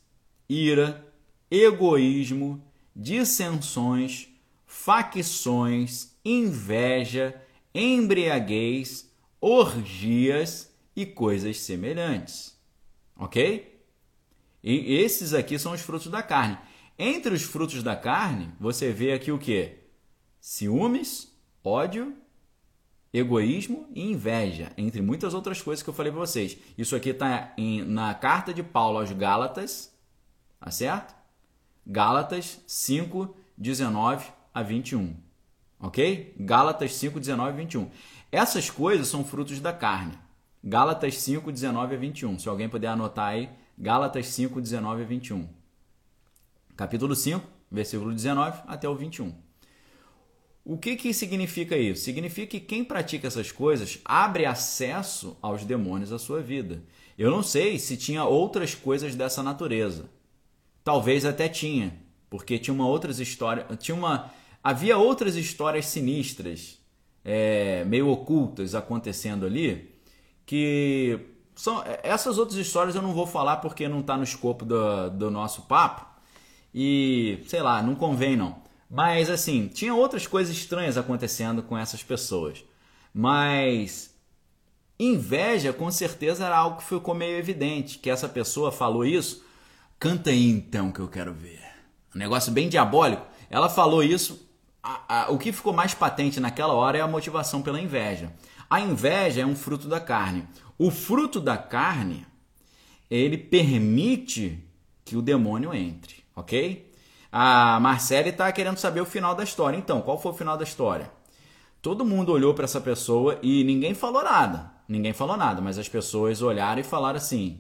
ira, 0.50 1.06
egoísmo, 1.50 2.64
dissensões, 2.96 4.28
facções, 4.66 6.16
inveja, 6.24 7.40
embriaguez, 7.74 9.12
orgias 9.40 10.74
e 10.96 11.06
coisas 11.06 11.60
semelhantes. 11.60 12.58
Ok? 13.18 13.84
E 14.64 14.96
esses 14.96 15.34
aqui 15.34 15.60
são 15.60 15.74
os 15.74 15.82
frutos 15.82 16.08
da 16.08 16.24
carne. 16.24 16.58
Entre 16.98 17.34
os 17.34 17.44
frutos 17.44 17.84
da 17.84 17.96
carne, 17.96 18.52
você 18.60 18.92
vê 18.92 19.12
aqui 19.12 19.32
o 19.32 19.38
que? 19.38 19.78
Ciúmes, 20.40 21.35
ódio, 21.66 22.16
egoísmo 23.12 23.88
e 23.94 24.12
inveja, 24.12 24.72
entre 24.78 25.02
muitas 25.02 25.34
outras 25.34 25.62
coisas 25.62 25.82
que 25.82 25.90
eu 25.90 25.94
falei 25.94 26.12
para 26.12 26.22
vocês. 26.22 26.58
Isso 26.78 26.96
aqui 26.96 27.10
está 27.10 27.54
na 27.88 28.14
carta 28.14 28.54
de 28.54 28.62
Paulo 28.62 29.00
aos 29.00 29.12
Gálatas, 29.12 29.94
tá 30.60 30.70
certo? 30.70 31.16
Gálatas 31.88 32.62
5, 32.68 33.36
19 33.58 34.28
a 34.54 34.62
21. 34.62 35.16
Ok? 35.80 36.36
Gálatas 36.40 36.94
5, 36.96 37.20
19 37.20 37.50
a 37.50 37.56
21. 37.56 37.90
Essas 38.32 38.70
coisas 38.70 39.08
são 39.08 39.24
frutos 39.24 39.60
da 39.60 39.72
carne. 39.72 40.18
Gálatas 40.64 41.18
5, 41.20 41.52
19 41.52 41.96
a 41.96 41.98
21. 41.98 42.40
Se 42.40 42.50
alguém 42.50 42.68
puder 42.68 42.88
anotar 42.88 43.30
aí, 43.30 43.50
Gálatas 43.78 44.28
5, 44.28 44.60
19 44.60 45.04
a 45.04 45.06
21. 45.06 45.48
Capítulo 46.76 47.16
5, 47.16 47.46
versículo 47.72 48.14
19 48.14 48.62
até 48.68 48.90
o 48.90 48.96
21. 48.96 49.45
O 50.66 50.78
que, 50.78 50.96
que 50.96 51.14
significa 51.14 51.78
isso? 51.78 52.04
Significa 52.04 52.48
que 52.48 52.60
quem 52.60 52.84
pratica 52.84 53.28
essas 53.28 53.52
coisas 53.52 54.00
abre 54.04 54.48
acesso 54.48 55.38
aos 55.40 55.64
demônios 55.64 56.12
à 56.12 56.18
sua 56.18 56.42
vida. 56.42 56.84
Eu 57.16 57.30
não 57.30 57.44
sei 57.44 57.78
se 57.78 57.96
tinha 57.96 58.26
outras 58.26 58.74
coisas 58.74 59.14
dessa 59.14 59.44
natureza. 59.44 60.10
Talvez 60.84 61.24
até 61.24 61.48
tinha, 61.48 61.96
porque 62.32 62.58
tinha 62.58 62.74
uma 62.74 62.88
outras 62.88 63.20
histórias, 63.20 63.68
tinha 63.80 63.96
uma 63.96 64.32
havia 64.64 64.98
outras 64.98 65.36
histórias 65.36 65.86
sinistras, 65.86 66.80
é, 67.24 67.86
meio 67.86 68.10
ocultas 68.10 68.74
acontecendo 68.74 69.46
ali, 69.46 69.96
que 70.48 71.20
são 71.56 71.84
essas 72.02 72.40
outras 72.40 72.58
histórias 72.58 72.96
eu 72.96 73.04
não 73.04 73.14
vou 73.14 73.28
falar 73.28 73.58
porque 73.58 73.88
não 73.88 74.00
está 74.00 74.18
no 74.18 74.24
escopo 74.24 74.66
do, 74.66 75.10
do 75.12 75.30
nosso 75.30 75.64
papo 75.64 76.06
e 76.74 77.40
sei 77.48 77.62
lá, 77.62 77.84
não 77.84 77.94
convém 77.94 78.36
não. 78.36 78.65
Mas 78.90 79.30
assim, 79.30 79.68
tinha 79.68 79.94
outras 79.94 80.28
coisas 80.28 80.56
estranhas 80.56 80.98
acontecendo 80.98 81.64
com 81.64 81.78
essas 81.78 82.04
pessoas. 82.04 82.64
Mas 83.14 84.14
inveja 85.00 85.74
com 85.74 85.90
certeza 85.92 86.46
era 86.46 86.58
algo 86.58 86.78
que 86.78 86.84
ficou 86.84 87.16
meio 87.16 87.38
evidente, 87.38 88.00
que 88.00 88.10
essa 88.10 88.30
pessoa 88.30 88.72
falou 88.72 89.06
isso. 89.06 89.44
Canta 90.00 90.30
aí 90.30 90.50
então 90.50 90.92
que 90.92 91.00
eu 91.00 91.08
quero 91.08 91.34
ver. 91.34 91.62
Um 92.14 92.20
negócio 92.20 92.52
bem 92.52 92.70
diabólico. 92.70 93.26
Ela 93.50 93.70
falou 93.70 94.04
isso. 94.04 94.48
A, 94.82 95.24
a, 95.24 95.32
o 95.32 95.38
que 95.38 95.52
ficou 95.52 95.74
mais 95.74 95.94
patente 95.94 96.40
naquela 96.40 96.74
hora 96.74 96.98
é 96.98 97.02
a 97.02 97.08
motivação 97.08 97.62
pela 97.62 97.82
inveja. 97.82 98.32
A 98.70 98.80
inveja 98.80 99.42
é 99.42 99.46
um 99.46 99.56
fruto 99.56 99.88
da 99.88 100.00
carne. 100.00 100.48
O 100.78 100.92
fruto 100.92 101.40
da 101.40 101.58
carne, 101.58 102.26
ele 103.10 103.38
permite 103.38 104.60
que 105.04 105.16
o 105.16 105.22
demônio 105.22 105.74
entre, 105.74 106.24
ok? 106.36 106.92
A 107.38 107.82
Marcele 107.82 108.30
está 108.30 108.50
querendo 108.50 108.78
saber 108.78 109.02
o 109.02 109.06
final 109.06 109.36
da 109.36 109.44
história. 109.44 109.76
Então, 109.76 110.02
qual 110.02 110.18
foi 110.18 110.32
o 110.32 110.36
final 110.36 110.58
da 110.58 110.64
história? 110.64 111.12
Todo 111.82 112.06
mundo 112.06 112.32
olhou 112.32 112.54
para 112.54 112.64
essa 112.64 112.80
pessoa 112.80 113.38
e 113.44 113.62
ninguém 113.66 113.94
falou 113.94 114.24
nada. 114.24 114.72
Ninguém 114.88 115.12
falou 115.12 115.36
nada, 115.36 115.60
mas 115.60 115.78
as 115.78 115.90
pessoas 115.90 116.42
olharam 116.42 116.80
e 116.80 116.84
falaram 116.86 117.18
assim: 117.18 117.60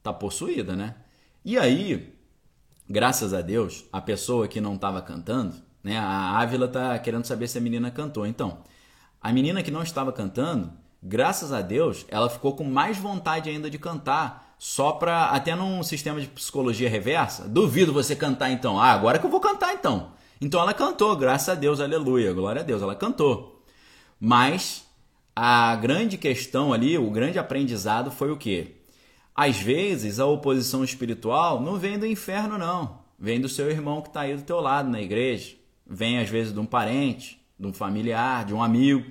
tá 0.00 0.12
possuída, 0.12 0.76
né? 0.76 0.94
E 1.44 1.58
aí, 1.58 2.16
graças 2.88 3.34
a 3.34 3.40
Deus, 3.40 3.84
a 3.92 4.00
pessoa 4.00 4.46
que 4.46 4.60
não 4.60 4.76
estava 4.76 5.02
cantando, 5.02 5.56
né? 5.82 5.98
A 5.98 6.38
Ávila 6.38 6.68
tá 6.68 6.96
querendo 7.00 7.24
saber 7.24 7.48
se 7.48 7.58
a 7.58 7.60
menina 7.60 7.90
cantou. 7.90 8.24
Então, 8.24 8.58
a 9.20 9.32
menina 9.32 9.60
que 9.60 9.72
não 9.72 9.82
estava 9.82 10.12
cantando, 10.12 10.72
graças 11.02 11.52
a 11.52 11.62
Deus, 11.62 12.06
ela 12.06 12.30
ficou 12.30 12.54
com 12.54 12.62
mais 12.62 12.96
vontade 12.96 13.50
ainda 13.50 13.68
de 13.68 13.76
cantar, 13.76 14.45
só 14.58 14.92
para 14.92 15.26
até 15.26 15.54
num 15.54 15.82
sistema 15.82 16.20
de 16.20 16.26
psicologia 16.26 16.88
reversa. 16.88 17.48
Duvido 17.48 17.92
você 17.92 18.16
cantar 18.16 18.50
então. 18.50 18.80
Ah, 18.80 18.92
agora 18.92 19.18
que 19.18 19.26
eu 19.26 19.30
vou 19.30 19.40
cantar 19.40 19.74
então. 19.74 20.12
Então 20.40 20.60
ela 20.60 20.74
cantou, 20.74 21.16
graças 21.16 21.48
a 21.48 21.54
Deus, 21.54 21.80
aleluia, 21.80 22.32
glória 22.32 22.60
a 22.60 22.64
Deus, 22.64 22.82
ela 22.82 22.94
cantou. 22.94 23.62
Mas 24.20 24.86
a 25.34 25.74
grande 25.76 26.16
questão 26.16 26.72
ali, 26.72 26.96
o 26.98 27.10
grande 27.10 27.38
aprendizado 27.38 28.10
foi 28.10 28.30
o 28.30 28.36
quê? 28.36 28.76
Às 29.34 29.58
vezes 29.58 30.18
a 30.18 30.26
oposição 30.26 30.82
espiritual 30.82 31.60
não 31.60 31.76
vem 31.76 31.98
do 31.98 32.06
inferno 32.06 32.56
não, 32.56 33.00
vem 33.18 33.40
do 33.40 33.48
seu 33.48 33.70
irmão 33.70 34.00
que 34.00 34.08
está 34.08 34.22
aí 34.22 34.34
do 34.34 34.42
teu 34.42 34.60
lado 34.60 34.88
na 34.88 35.00
igreja, 35.00 35.54
vem 35.86 36.18
às 36.18 36.28
vezes 36.28 36.52
de 36.52 36.58
um 36.58 36.64
parente, 36.64 37.38
de 37.58 37.66
um 37.66 37.72
familiar, 37.72 38.44
de 38.46 38.54
um 38.54 38.62
amigo. 38.62 39.10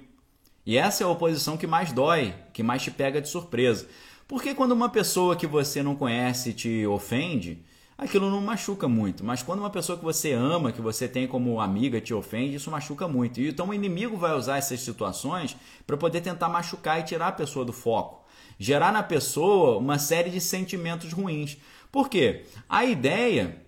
E 0.65 0.77
essa 0.77 1.03
é 1.03 1.05
a 1.05 1.09
oposição 1.09 1.57
que 1.57 1.67
mais 1.67 1.91
dói, 1.91 2.33
que 2.53 2.63
mais 2.63 2.81
te 2.81 2.89
pega 2.89 3.21
de 3.21 3.29
surpresa. 3.29 3.87
Porque 4.27 4.55
quando 4.55 4.71
uma 4.71 4.89
pessoa 4.89 5.35
que 5.35 5.45
você 5.45 5.83
não 5.83 5.95
conhece 5.95 6.51
te 6.51 6.85
ofende, 6.87 7.63
aquilo 7.95 8.29
não 8.29 8.41
machuca 8.41 8.87
muito. 8.87 9.23
Mas 9.23 9.43
quando 9.43 9.59
uma 9.59 9.69
pessoa 9.69 9.97
que 9.97 10.03
você 10.03 10.33
ama, 10.33 10.71
que 10.71 10.81
você 10.81 11.07
tem 11.07 11.27
como 11.27 11.61
amiga, 11.61 12.01
te 12.01 12.13
ofende, 12.13 12.55
isso 12.55 12.71
machuca 12.71 13.07
muito. 13.07 13.39
E 13.39 13.49
então 13.49 13.69
o 13.69 13.73
inimigo 13.73 14.17
vai 14.17 14.35
usar 14.35 14.57
essas 14.57 14.79
situações 14.79 15.55
para 15.85 15.95
poder 15.95 16.21
tentar 16.21 16.49
machucar 16.49 16.99
e 16.99 17.03
tirar 17.03 17.27
a 17.27 17.33
pessoa 17.33 17.63
do 17.63 17.73
foco. 17.73 18.25
Gerar 18.57 18.91
na 18.91 19.03
pessoa 19.03 19.77
uma 19.77 19.99
série 19.99 20.31
de 20.31 20.41
sentimentos 20.41 21.13
ruins. 21.13 21.57
Por 21.91 22.09
quê? 22.09 22.45
A 22.67 22.83
ideia, 22.83 23.61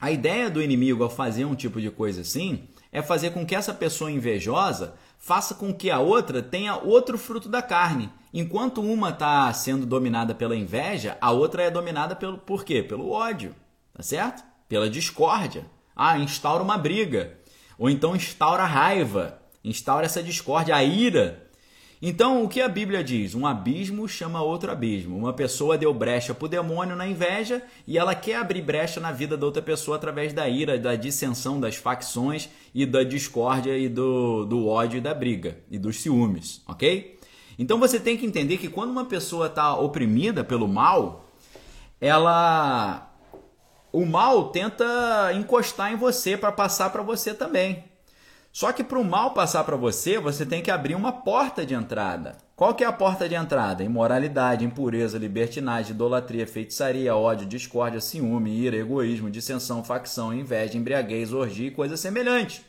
a 0.00 0.10
ideia 0.10 0.50
do 0.50 0.60
inimigo 0.60 1.04
ao 1.04 1.10
fazer 1.10 1.44
um 1.44 1.54
tipo 1.54 1.80
de 1.80 1.90
coisa 1.90 2.22
assim 2.22 2.68
é 2.90 3.02
fazer 3.02 3.30
com 3.30 3.46
que 3.46 3.54
essa 3.54 3.74
pessoa 3.74 4.10
invejosa 4.10 4.96
faça 5.26 5.56
com 5.56 5.74
que 5.74 5.90
a 5.90 5.98
outra 5.98 6.40
tenha 6.40 6.76
outro 6.76 7.18
fruto 7.18 7.48
da 7.48 7.60
carne. 7.60 8.08
Enquanto 8.32 8.80
uma 8.80 9.10
está 9.10 9.52
sendo 9.52 9.84
dominada 9.84 10.36
pela 10.36 10.54
inveja, 10.54 11.18
a 11.20 11.32
outra 11.32 11.64
é 11.64 11.70
dominada 11.70 12.14
pelo 12.14 12.38
por 12.38 12.64
quê? 12.64 12.80
Pelo 12.80 13.10
ódio, 13.10 13.52
tá 13.92 14.04
certo? 14.04 14.44
Pela 14.68 14.88
discórdia. 14.88 15.66
Ah, 15.96 16.16
instaura 16.16 16.62
uma 16.62 16.78
briga. 16.78 17.36
Ou 17.76 17.90
então 17.90 18.14
instaura 18.14 18.64
raiva, 18.64 19.42
instaura 19.64 20.06
essa 20.06 20.22
discórdia, 20.22 20.76
a 20.76 20.84
ira. 20.84 21.45
Então, 22.00 22.44
o 22.44 22.48
que 22.48 22.60
a 22.60 22.68
Bíblia 22.68 23.02
diz? 23.02 23.34
Um 23.34 23.46
abismo 23.46 24.06
chama 24.06 24.42
outro 24.42 24.70
abismo. 24.70 25.16
Uma 25.16 25.32
pessoa 25.32 25.78
deu 25.78 25.94
brecha 25.94 26.34
para 26.34 26.44
o 26.44 26.48
demônio 26.48 26.94
na 26.94 27.06
inveja 27.06 27.62
e 27.86 27.96
ela 27.96 28.14
quer 28.14 28.36
abrir 28.36 28.60
brecha 28.60 29.00
na 29.00 29.12
vida 29.12 29.36
da 29.36 29.46
outra 29.46 29.62
pessoa 29.62 29.96
através 29.96 30.32
da 30.32 30.46
ira, 30.46 30.78
da 30.78 30.94
dissensão, 30.94 31.58
das 31.58 31.76
facções 31.76 32.50
e 32.74 32.84
da 32.84 33.02
discórdia 33.02 33.76
e 33.78 33.88
do, 33.88 34.44
do 34.44 34.66
ódio 34.68 34.98
e 34.98 35.00
da 35.00 35.14
briga 35.14 35.58
e 35.70 35.78
dos 35.78 36.00
ciúmes, 36.02 36.62
ok? 36.68 37.18
Então 37.58 37.78
você 37.78 37.98
tem 37.98 38.18
que 38.18 38.26
entender 38.26 38.58
que 38.58 38.68
quando 38.68 38.90
uma 38.90 39.06
pessoa 39.06 39.46
está 39.46 39.74
oprimida 39.74 40.44
pelo 40.44 40.68
mal, 40.68 41.24
ela. 42.00 43.10
O 43.90 44.04
mal 44.04 44.50
tenta 44.50 45.32
encostar 45.34 45.90
em 45.90 45.96
você 45.96 46.36
para 46.36 46.52
passar 46.52 46.90
para 46.90 47.02
você 47.02 47.32
também. 47.32 47.84
Só 48.56 48.72
que 48.72 48.82
para 48.82 48.98
o 48.98 49.04
mal 49.04 49.32
passar 49.32 49.64
para 49.64 49.76
você, 49.76 50.18
você 50.18 50.46
tem 50.46 50.62
que 50.62 50.70
abrir 50.70 50.94
uma 50.94 51.12
porta 51.12 51.66
de 51.66 51.74
entrada. 51.74 52.38
Qual 52.56 52.74
que 52.74 52.82
é 52.82 52.86
a 52.86 52.92
porta 52.92 53.28
de 53.28 53.34
entrada? 53.34 53.84
Imoralidade, 53.84 54.64
impureza, 54.64 55.18
libertinagem, 55.18 55.92
idolatria, 55.92 56.46
feitiçaria, 56.46 57.14
ódio, 57.14 57.46
discórdia, 57.46 58.00
ciúme, 58.00 58.50
ira, 58.50 58.74
egoísmo, 58.74 59.28
dissensão, 59.28 59.84
facção, 59.84 60.32
inveja, 60.32 60.78
embriaguez, 60.78 61.34
orgia 61.34 61.68
e 61.68 61.70
coisas 61.70 62.00
semelhantes. 62.00 62.62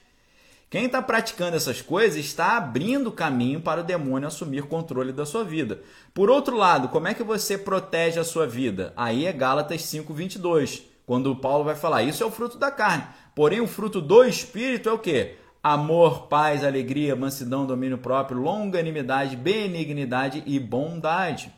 Quem 0.70 0.88
está 0.88 1.02
praticando 1.02 1.56
essas 1.56 1.82
coisas 1.82 2.18
está 2.18 2.58
abrindo 2.58 3.10
caminho 3.10 3.62
para 3.62 3.80
o 3.80 3.86
demônio 3.86 4.28
assumir 4.28 4.64
controle 4.64 5.14
da 5.14 5.26
sua 5.26 5.46
vida. 5.46 5.80
Por 6.14 6.30
outro 6.30 6.58
lado, 6.58 6.90
como 6.90 7.08
é 7.08 7.14
que 7.14 7.24
você 7.24 7.58
protege 7.58 8.20
a 8.20 8.26
sua 8.26 8.46
vida? 8.46 8.92
Aí 8.98 9.26
é 9.26 9.32
Gálatas 9.32 9.84
5:22, 9.84 10.84
quando 11.06 11.34
Paulo 11.34 11.64
vai 11.64 11.76
falar: 11.78 12.04
"Isso 12.04 12.22
é 12.22 12.26
o 12.26 12.32
fruto 12.32 12.58
da 12.58 12.72
carne". 12.72 13.08
Porém, 13.34 13.62
o 13.62 13.68
fruto 13.68 14.02
do 14.02 14.26
espírito 14.26 14.90
é 14.90 14.92
o 14.92 15.00
quê? 15.00 15.38
Amor, 15.74 16.28
paz, 16.28 16.64
alegria, 16.64 17.16
mansidão, 17.16 17.66
domínio 17.66 17.98
próprio, 17.98 18.40
longanimidade, 18.40 19.36
benignidade 19.36 20.44
e 20.46 20.60
bondade. 20.60 21.52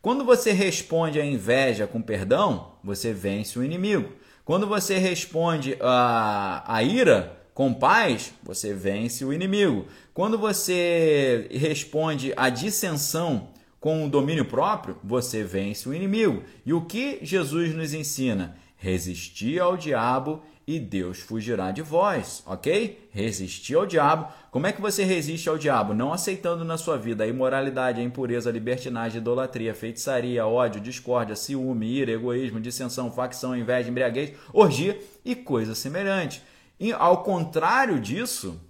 Quando 0.00 0.24
você 0.24 0.52
responde 0.52 1.20
à 1.20 1.24
inveja 1.24 1.86
com 1.86 2.00
perdão, 2.00 2.74
você 2.84 3.12
vence 3.12 3.58
o 3.58 3.64
inimigo. 3.64 4.12
Quando 4.44 4.66
você 4.66 4.96
responde 4.96 5.76
à, 5.80 6.62
à 6.66 6.82
ira 6.82 7.36
com 7.52 7.74
paz, 7.74 8.32
você 8.42 8.72
vence 8.72 9.24
o 9.24 9.32
inimigo. 9.32 9.86
Quando 10.14 10.38
você 10.38 11.48
responde 11.50 12.32
à 12.36 12.48
dissensão 12.48 13.48
com 13.80 14.06
o 14.06 14.08
domínio 14.08 14.44
próprio, 14.44 14.96
você 15.02 15.42
vence 15.42 15.88
o 15.88 15.94
inimigo. 15.94 16.44
E 16.64 16.72
o 16.72 16.82
que 16.82 17.18
Jesus 17.22 17.74
nos 17.74 17.92
ensina? 17.92 18.56
Resistir 18.76 19.60
ao 19.60 19.76
diabo 19.76 20.42
e 20.68 20.78
Deus 20.78 21.20
fugirá 21.20 21.70
de 21.70 21.80
vós, 21.80 22.42
ok? 22.44 23.08
Resistir 23.10 23.74
ao 23.74 23.86
diabo. 23.86 24.28
Como 24.50 24.66
é 24.66 24.72
que 24.72 24.82
você 24.82 25.02
resiste 25.02 25.48
ao 25.48 25.56
diabo? 25.56 25.94
Não 25.94 26.12
aceitando 26.12 26.62
na 26.62 26.76
sua 26.76 26.98
vida 26.98 27.24
a 27.24 27.26
imoralidade, 27.26 28.02
a 28.02 28.04
impureza, 28.04 28.50
a 28.50 28.52
libertinagem, 28.52 29.16
a 29.16 29.22
idolatria, 29.22 29.72
a 29.72 29.74
feitiçaria, 29.74 30.46
ódio, 30.46 30.78
discórdia, 30.78 31.34
ciúme, 31.34 31.86
ira, 31.86 32.12
egoísmo, 32.12 32.60
dissensão, 32.60 33.10
facção, 33.10 33.56
inveja, 33.56 33.88
embriaguez, 33.88 34.34
orgia 34.52 35.00
e 35.24 35.34
coisas 35.34 35.78
semelhantes. 35.78 36.42
E 36.78 36.92
ao 36.92 37.22
contrário 37.22 37.98
disso, 37.98 38.60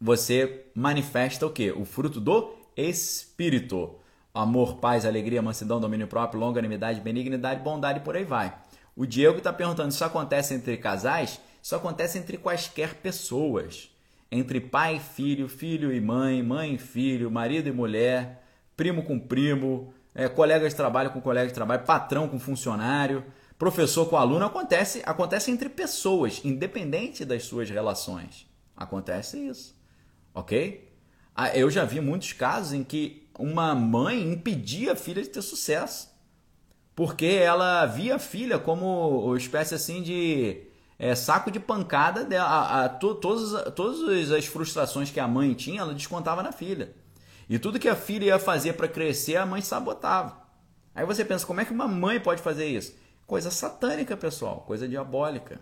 você 0.00 0.66
manifesta 0.72 1.44
o 1.44 1.50
que? 1.50 1.72
O 1.72 1.84
fruto 1.84 2.20
do 2.20 2.54
Espírito. 2.76 3.96
Amor, 4.32 4.76
paz, 4.76 5.04
alegria, 5.04 5.42
mansidão, 5.42 5.80
domínio 5.80 6.06
próprio, 6.06 6.38
longanimidade, 6.38 7.00
benignidade, 7.00 7.60
bondade 7.60 7.98
e 7.98 8.02
por 8.02 8.14
aí 8.14 8.24
vai. 8.24 8.54
O 8.96 9.06
Diego 9.06 9.38
está 9.38 9.52
perguntando: 9.52 9.90
isso 9.90 10.04
acontece 10.04 10.54
entre 10.54 10.76
casais? 10.76 11.40
Isso 11.62 11.74
acontece 11.74 12.18
entre 12.18 12.36
quaisquer 12.38 12.94
pessoas. 12.94 13.90
Entre 14.30 14.60
pai 14.60 14.96
e 14.96 15.00
filho, 15.00 15.48
filho 15.48 15.92
e 15.92 16.00
mãe, 16.00 16.42
mãe 16.42 16.74
e 16.74 16.78
filho, 16.78 17.30
marido 17.30 17.68
e 17.68 17.72
mulher, 17.72 18.44
primo 18.76 19.04
com 19.04 19.18
primo, 19.18 19.94
é, 20.14 20.28
colega 20.28 20.68
de 20.68 20.74
trabalho 20.74 21.10
com 21.10 21.20
colega 21.20 21.48
de 21.48 21.54
trabalho, 21.54 21.84
patrão 21.84 22.28
com 22.28 22.38
funcionário, 22.38 23.24
professor 23.58 24.08
com 24.08 24.16
aluno. 24.16 24.44
Acontece, 24.44 25.02
acontece 25.04 25.50
entre 25.50 25.68
pessoas, 25.68 26.40
independente 26.44 27.24
das 27.24 27.44
suas 27.44 27.70
relações. 27.70 28.46
Acontece 28.76 29.38
isso. 29.38 29.76
Ok? 30.32 30.92
Ah, 31.34 31.56
eu 31.56 31.70
já 31.70 31.84
vi 31.84 32.00
muitos 32.00 32.32
casos 32.32 32.72
em 32.72 32.84
que 32.84 33.28
uma 33.38 33.74
mãe 33.74 34.20
impedia 34.22 34.92
a 34.92 34.96
filha 34.96 35.22
de 35.22 35.28
ter 35.28 35.42
sucesso 35.42 36.13
porque 36.94 37.26
ela 37.26 37.86
via 37.86 38.16
a 38.16 38.18
filha 38.18 38.58
como 38.58 39.26
uma 39.26 39.36
espécie 39.36 39.74
assim 39.74 40.02
de 40.02 40.62
é, 40.98 41.14
saco 41.14 41.50
de 41.50 41.58
pancada 41.58 42.24
dela. 42.24 42.46
A, 42.46 42.84
a, 42.84 42.88
to, 42.88 43.14
todas, 43.16 43.74
todas 43.74 44.30
as 44.30 44.46
frustrações 44.46 45.10
que 45.10 45.20
a 45.20 45.26
mãe 45.26 45.52
tinha, 45.54 45.80
ela 45.80 45.94
descontava 45.94 46.42
na 46.42 46.52
filha. 46.52 46.94
E 47.48 47.58
tudo 47.58 47.78
que 47.78 47.88
a 47.88 47.96
filha 47.96 48.26
ia 48.26 48.38
fazer 48.38 48.74
para 48.74 48.88
crescer, 48.88 49.36
a 49.36 49.46
mãe 49.46 49.60
sabotava. 49.60 50.42
Aí 50.94 51.04
você 51.04 51.24
pensa, 51.24 51.44
como 51.44 51.60
é 51.60 51.64
que 51.64 51.72
uma 51.72 51.88
mãe 51.88 52.20
pode 52.20 52.40
fazer 52.40 52.66
isso? 52.66 52.94
Coisa 53.26 53.50
satânica, 53.50 54.16
pessoal, 54.16 54.60
coisa 54.66 54.86
diabólica. 54.86 55.60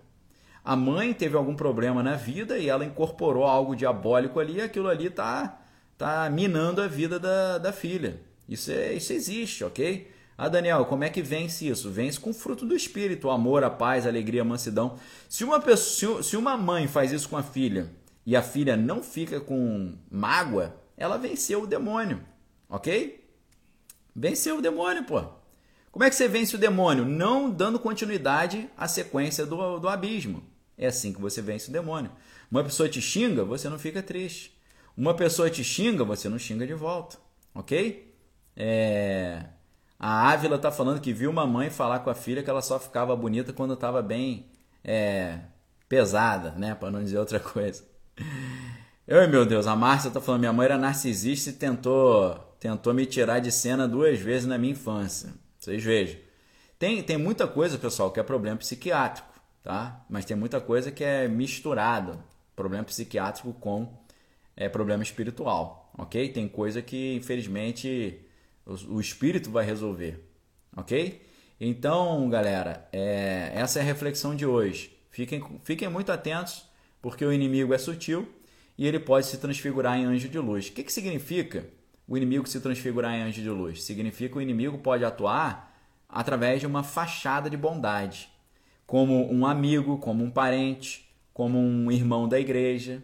A 0.65 0.77
mãe 0.77 1.13
teve 1.13 1.37
algum 1.37 1.57
problema 1.57 2.03
na 2.03 2.15
vida 2.15 2.59
e 2.59 2.69
ela 2.69 2.85
incorporou 2.85 3.45
algo 3.45 3.75
diabólico 3.75 4.39
ali, 4.39 4.59
e 4.59 4.61
aquilo 4.61 4.89
ali 4.89 5.11
tá, 5.11 5.61
tá 5.99 6.29
minando 6.31 6.81
a 6.81 6.87
vida 6.87 7.19
da, 7.19 7.59
da 7.59 7.73
filha. 7.73 8.21
Isso, 8.49 8.71
é, 8.71 8.93
isso 8.93 9.13
existe, 9.13 9.65
ok? 9.65 10.09
Ah, 10.37 10.49
Daniel, 10.49 10.85
como 10.87 11.05
é 11.05 11.11
que 11.11 11.23
vence 11.23 11.69
isso? 11.69 11.91
Vence 11.91 12.19
com 12.19 12.31
o 12.31 12.35
fruto 12.35 12.65
do 12.65 12.75
Espírito, 12.75 13.31
amor, 13.31 13.65
a 13.65 13.71
paz, 13.71 14.07
alegria, 14.07 14.43
a 14.43 14.45
mansidão. 14.45 14.99
Se 15.29 15.45
uma, 15.45 15.61
pessoa, 15.61 16.23
se 16.23 16.37
uma 16.37 16.57
mãe 16.57 16.89
faz 16.89 17.13
isso 17.13 17.29
com 17.29 17.37
a 17.37 17.43
filha 17.43 17.91
e 18.25 18.35
a 18.35 18.43
filha 18.43 18.77
não 18.77 19.03
fica 19.03 19.41
com 19.41 19.95
mágoa, 20.11 20.75
ela 20.97 21.17
venceu 21.17 21.63
o 21.63 21.67
demônio, 21.67 22.21
ok? 22.69 23.29
Venceu 24.15 24.59
o 24.59 24.63
demônio, 24.63 25.05
pô. 25.05 25.23
Como 25.91 26.05
é 26.05 26.09
que 26.09 26.17
você 26.17 26.27
vence 26.27 26.57
o 26.57 26.59
demônio? 26.59 27.05
Não 27.05 27.51
dando 27.51 27.79
continuidade 27.79 28.69
à 28.77 28.89
sequência 28.89 29.45
do, 29.45 29.79
do 29.79 29.89
abismo. 29.89 30.43
É 30.77 30.87
assim 30.87 31.13
que 31.13 31.21
você 31.21 31.43
vence 31.43 31.69
o 31.69 31.73
demônio. 31.73 32.11
Uma 32.51 32.65
pessoa 32.65 32.89
te 32.89 33.01
xinga, 33.01 33.45
você 33.45 33.69
não 33.69 33.79
fica 33.79 34.03
triste. 34.03 34.59
Uma 34.97 35.15
pessoa 35.15 35.51
te 35.51 35.63
xinga, 35.63 36.05
você 36.05 36.29
não 36.29 36.39
xinga 36.39 36.67
de 36.67 36.75
volta, 36.75 37.19
ok? 37.55 38.15
É... 38.57 39.45
A 40.03 40.33
Ávila 40.33 40.59
tá 40.59 40.73
falando 40.73 41.01
que 41.01 41.13
viu 41.13 41.31
uma 41.31 41.47
mãe 41.47 41.71
falar 41.71 42.01
com 42.01 42.11
a 42.11 42.15
filha 42.15 42.43
que 42.43 42.51
ela 42.51 42.61
só 42.61 42.77
ficava 42.81 43.15
bonita 43.15 43.53
quando 43.53 43.75
estava 43.75 44.03
bem 44.03 44.51
é, 44.83 45.39
pesada, 45.89 46.51
né? 46.57 46.75
Para 46.75 46.91
não 46.91 47.05
dizer 47.05 47.19
outra 47.19 47.39
coisa. 47.39 47.85
Ai 49.09 49.29
meu 49.29 49.47
Deus, 49.47 49.69
a 49.69 49.77
Márcia 49.77 50.11
tá 50.11 50.21
falando: 50.21 50.41
minha 50.41 50.53
mãe 50.53 50.65
era 50.65 50.77
narcisista 50.77 51.51
e 51.51 51.53
tentou, 51.53 52.35
tentou 52.59 52.93
me 52.93 53.07
tirar 53.07 53.39
de 53.39 53.53
cena 53.53 53.87
duas 53.87 54.19
vezes 54.19 54.45
na 54.45 54.59
minha 54.59 54.73
infância. 54.73 55.33
Vocês 55.57 55.85
vejam. 55.85 56.19
Tem, 56.81 57.01
tem 57.01 57.17
muita 57.17 57.47
coisa, 57.47 57.79
pessoal, 57.79 58.11
que 58.11 58.19
é 58.19 58.25
problema 58.25 58.57
psiquiátrico, 58.57 59.33
tá? 59.63 60.05
Mas 60.11 60.25
tem 60.25 60.37
muita 60.37 60.61
coisa 60.61 60.91
que 60.91 61.05
é 61.05 61.29
misturado. 61.29 62.19
Problema 62.57 62.83
psiquiátrico 62.83 63.53
com 63.53 63.89
é, 64.57 64.69
problema 64.69 65.05
espiritual, 65.05 65.93
ok? 65.97 66.29
Tem 66.31 66.49
coisa 66.49 66.83
que, 66.83 67.15
infelizmente 67.15 68.27
o, 68.67 69.01
espírito 69.01 69.51
vai 69.51 69.65
resolver. 69.65 70.23
ok? 70.77 71.21
Então, 71.61 72.29
galera, 72.29 72.89
é, 72.93 73.53
essa 73.55 73.79
é 73.79 73.83
a 73.83 73.85
reflexão 73.85 74.35
de 74.35 74.45
hoje. 74.45 74.97
Fiquem, 75.11 75.45
fiquem 75.63 75.89
muito 75.89 76.11
atentos, 76.11 76.65
porque 77.01 77.25
o 77.25 77.33
inimigo 77.33 77.75
é 77.75 77.79
sutil 77.79 78.29
e 78.77 78.87
ele 78.87 78.99
pode 78.99 79.27
se 79.27 79.39
transfigurar 79.39 79.99
em 79.99 80.05
anjo 80.05 80.29
de 80.29 80.39
luz. 80.39 80.69
O 80.69 80.73
que, 80.73 80.83
que 80.83 80.93
significa 80.93 81.67
o 82.09 82.17
inimigo 82.17 82.49
se 82.49 82.61
transfigurar 82.61 83.15
em 83.15 83.23
anjo 83.23 83.41
de 83.41 83.51
luz? 83.51 83.83
Significa 83.83 84.33
que 84.33 84.39
o 84.39 84.43
inimigo 84.43 84.79
pode 84.79 85.05
atuar 85.05 85.73
através 86.09 86.61
de 86.61 86.67
uma 86.67 86.83
fachada 86.83 87.49
de 87.49 87.57
bondade, 87.57 88.29
como 88.87 89.33
um 89.33 89.47
amigo, 89.47 89.99
como 89.99 90.23
um 90.23 90.31
parente, 90.31 91.09
como 91.33 91.59
um 91.59 91.91
irmão 91.91 92.29
da 92.29 92.39
igreja. 92.39 93.03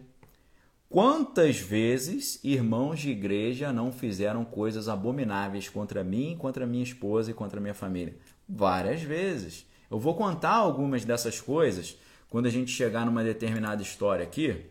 Quantas 0.89 1.59
vezes 1.59 2.39
irmãos 2.43 2.99
de 2.99 3.11
igreja 3.11 3.71
não 3.71 3.91
fizeram 3.91 4.43
coisas 4.43 4.89
abomináveis 4.89 5.69
contra 5.69 6.03
mim, 6.03 6.35
contra 6.37 6.65
minha 6.65 6.83
esposa 6.83 7.29
e 7.29 7.33
contra 7.33 7.61
minha 7.61 7.75
família? 7.75 8.17
Várias 8.47 9.01
vezes. 9.01 9.67
Eu 9.89 9.99
vou 9.99 10.15
contar 10.15 10.55
algumas 10.55 11.05
dessas 11.05 11.39
coisas 11.39 11.95
quando 12.29 12.47
a 12.47 12.51
gente 12.51 12.71
chegar 12.71 13.05
numa 13.05 13.23
determinada 13.23 13.81
história 13.81 14.23
aqui, 14.23 14.65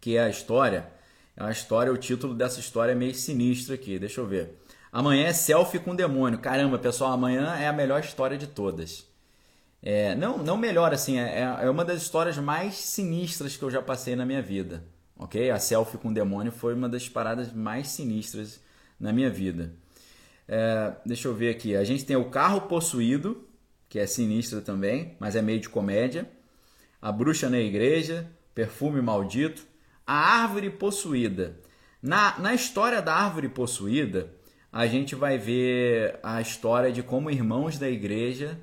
que 0.00 0.16
é 0.16 0.22
a 0.22 0.30
história 0.30 0.96
é 1.36 1.42
uma 1.42 1.52
história, 1.52 1.92
o 1.92 1.98
título 1.98 2.34
dessa 2.34 2.58
história 2.58 2.92
é 2.92 2.94
meio 2.94 3.14
sinistro 3.14 3.74
aqui, 3.74 3.98
deixa 3.98 4.22
eu 4.22 4.26
ver. 4.26 4.58
Amanhã 4.90 5.26
é 5.26 5.32
selfie 5.34 5.78
com 5.78 5.94
demônio. 5.94 6.38
Caramba, 6.38 6.78
pessoal, 6.78 7.12
amanhã 7.12 7.54
é 7.56 7.68
a 7.68 7.72
melhor 7.74 8.00
história 8.00 8.38
de 8.38 8.46
todas. 8.46 9.06
É, 9.82 10.14
não, 10.14 10.38
não 10.38 10.56
melhor 10.56 10.94
assim, 10.94 11.18
é, 11.18 11.42
é 11.60 11.68
uma 11.68 11.84
das 11.84 12.00
histórias 12.00 12.38
mais 12.38 12.74
sinistras 12.76 13.54
que 13.54 13.62
eu 13.62 13.70
já 13.70 13.82
passei 13.82 14.16
na 14.16 14.24
minha 14.24 14.40
vida. 14.40 14.82
Ok? 15.18 15.50
A 15.50 15.58
selfie 15.58 15.98
com 15.98 16.12
demônio 16.12 16.52
foi 16.52 16.74
uma 16.74 16.88
das 16.88 17.08
paradas 17.08 17.52
mais 17.52 17.88
sinistras 17.88 18.60
na 18.98 19.12
minha 19.12 19.30
vida. 19.30 19.72
É, 20.48 20.92
deixa 21.04 21.28
eu 21.28 21.34
ver 21.34 21.50
aqui. 21.50 21.74
A 21.74 21.84
gente 21.84 22.04
tem 22.04 22.16
o 22.16 22.30
carro 22.30 22.62
possuído, 22.62 23.46
que 23.88 23.98
é 23.98 24.06
sinistro 24.06 24.60
também, 24.60 25.16
mas 25.18 25.34
é 25.36 25.42
meio 25.42 25.60
de 25.60 25.68
comédia. 25.68 26.28
A 27.00 27.10
bruxa 27.10 27.48
na 27.48 27.58
igreja, 27.58 28.30
perfume 28.54 29.00
maldito, 29.00 29.66
a 30.06 30.42
árvore 30.42 30.70
possuída. 30.70 31.58
Na, 32.02 32.38
na 32.38 32.54
história 32.54 33.00
da 33.02 33.14
árvore 33.14 33.48
possuída, 33.48 34.30
a 34.72 34.86
gente 34.86 35.14
vai 35.14 35.38
ver 35.38 36.18
a 36.22 36.40
história 36.40 36.92
de 36.92 37.02
como 37.02 37.30
irmãos 37.30 37.78
da 37.78 37.88
igreja 37.88 38.58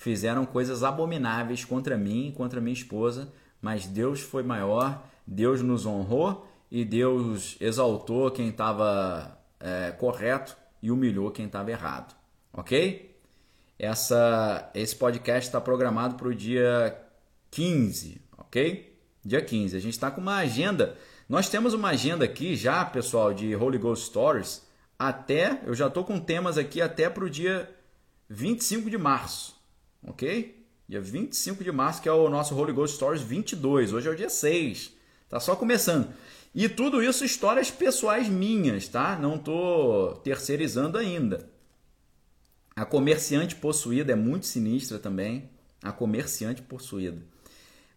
fizeram 0.00 0.46
coisas 0.46 0.82
abomináveis 0.82 1.62
contra 1.62 1.98
mim 1.98 2.28
e 2.28 2.32
contra 2.32 2.58
minha 2.58 2.72
esposa, 2.72 3.30
mas 3.60 3.86
Deus 3.86 4.20
foi 4.20 4.42
maior, 4.42 5.06
Deus 5.30 5.62
nos 5.62 5.86
honrou 5.86 6.44
e 6.68 6.84
Deus 6.84 7.56
exaltou 7.60 8.32
quem 8.32 8.48
estava 8.48 9.38
é, 9.60 9.92
correto 9.92 10.56
e 10.82 10.90
humilhou 10.90 11.30
quem 11.30 11.46
estava 11.46 11.70
errado. 11.70 12.16
Ok? 12.52 13.16
Essa, 13.78 14.68
esse 14.74 14.96
podcast 14.96 15.48
está 15.48 15.60
programado 15.60 16.16
para 16.16 16.26
o 16.26 16.34
dia 16.34 17.00
15, 17.52 18.20
ok? 18.36 18.98
Dia 19.24 19.40
15. 19.40 19.76
A 19.76 19.78
gente 19.78 19.92
está 19.92 20.10
com 20.10 20.20
uma 20.20 20.38
agenda. 20.38 20.96
Nós 21.28 21.48
temos 21.48 21.74
uma 21.74 21.90
agenda 21.90 22.24
aqui 22.24 22.56
já, 22.56 22.84
pessoal, 22.84 23.32
de 23.32 23.54
Holy 23.54 23.78
Ghost 23.78 24.06
Stories. 24.06 24.66
Até, 24.98 25.60
eu 25.64 25.74
já 25.74 25.86
estou 25.86 26.02
com 26.02 26.18
temas 26.18 26.58
aqui 26.58 26.82
até 26.82 27.08
para 27.08 27.24
o 27.24 27.30
dia 27.30 27.70
25 28.28 28.90
de 28.90 28.98
março. 28.98 29.54
Ok? 30.02 30.66
Dia 30.88 31.00
25 31.00 31.62
de 31.62 31.70
março, 31.70 32.02
que 32.02 32.08
é 32.08 32.12
o 32.12 32.28
nosso 32.28 32.56
Holy 32.56 32.72
Ghost 32.72 32.96
Stories 32.96 33.22
22. 33.22 33.92
Hoje 33.92 34.08
é 34.08 34.10
o 34.10 34.16
dia 34.16 34.28
6. 34.28 34.98
Tá 35.30 35.38
só 35.38 35.54
começando. 35.54 36.12
E 36.52 36.68
tudo 36.68 37.00
isso 37.02 37.24
histórias 37.24 37.70
pessoais 37.70 38.28
minhas, 38.28 38.88
tá? 38.88 39.16
Não 39.16 39.38
tô 39.38 40.18
terceirizando 40.24 40.98
ainda. 40.98 41.48
A 42.74 42.84
comerciante 42.84 43.54
possuída 43.54 44.12
é 44.12 44.16
muito 44.16 44.46
sinistra 44.46 44.98
também. 44.98 45.48
A 45.80 45.92
comerciante 45.92 46.60
possuída. 46.60 47.22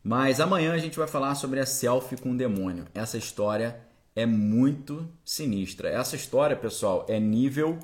Mas 0.03 0.39
amanhã 0.39 0.73
a 0.73 0.77
gente 0.77 0.97
vai 0.97 1.07
falar 1.07 1.33
sobre 1.33 1.59
a 1.59 1.65
selfie 1.65 2.17
com 2.17 2.31
o 2.31 2.37
demônio. 2.37 2.85
Essa 2.93 3.17
história 3.17 3.79
é 4.15 4.27
muito 4.27 5.09
sinistra. 5.25 5.89
Essa 5.89 6.15
história, 6.15 6.55
pessoal, 6.55 7.05
é 7.09 7.19
nível 7.19 7.79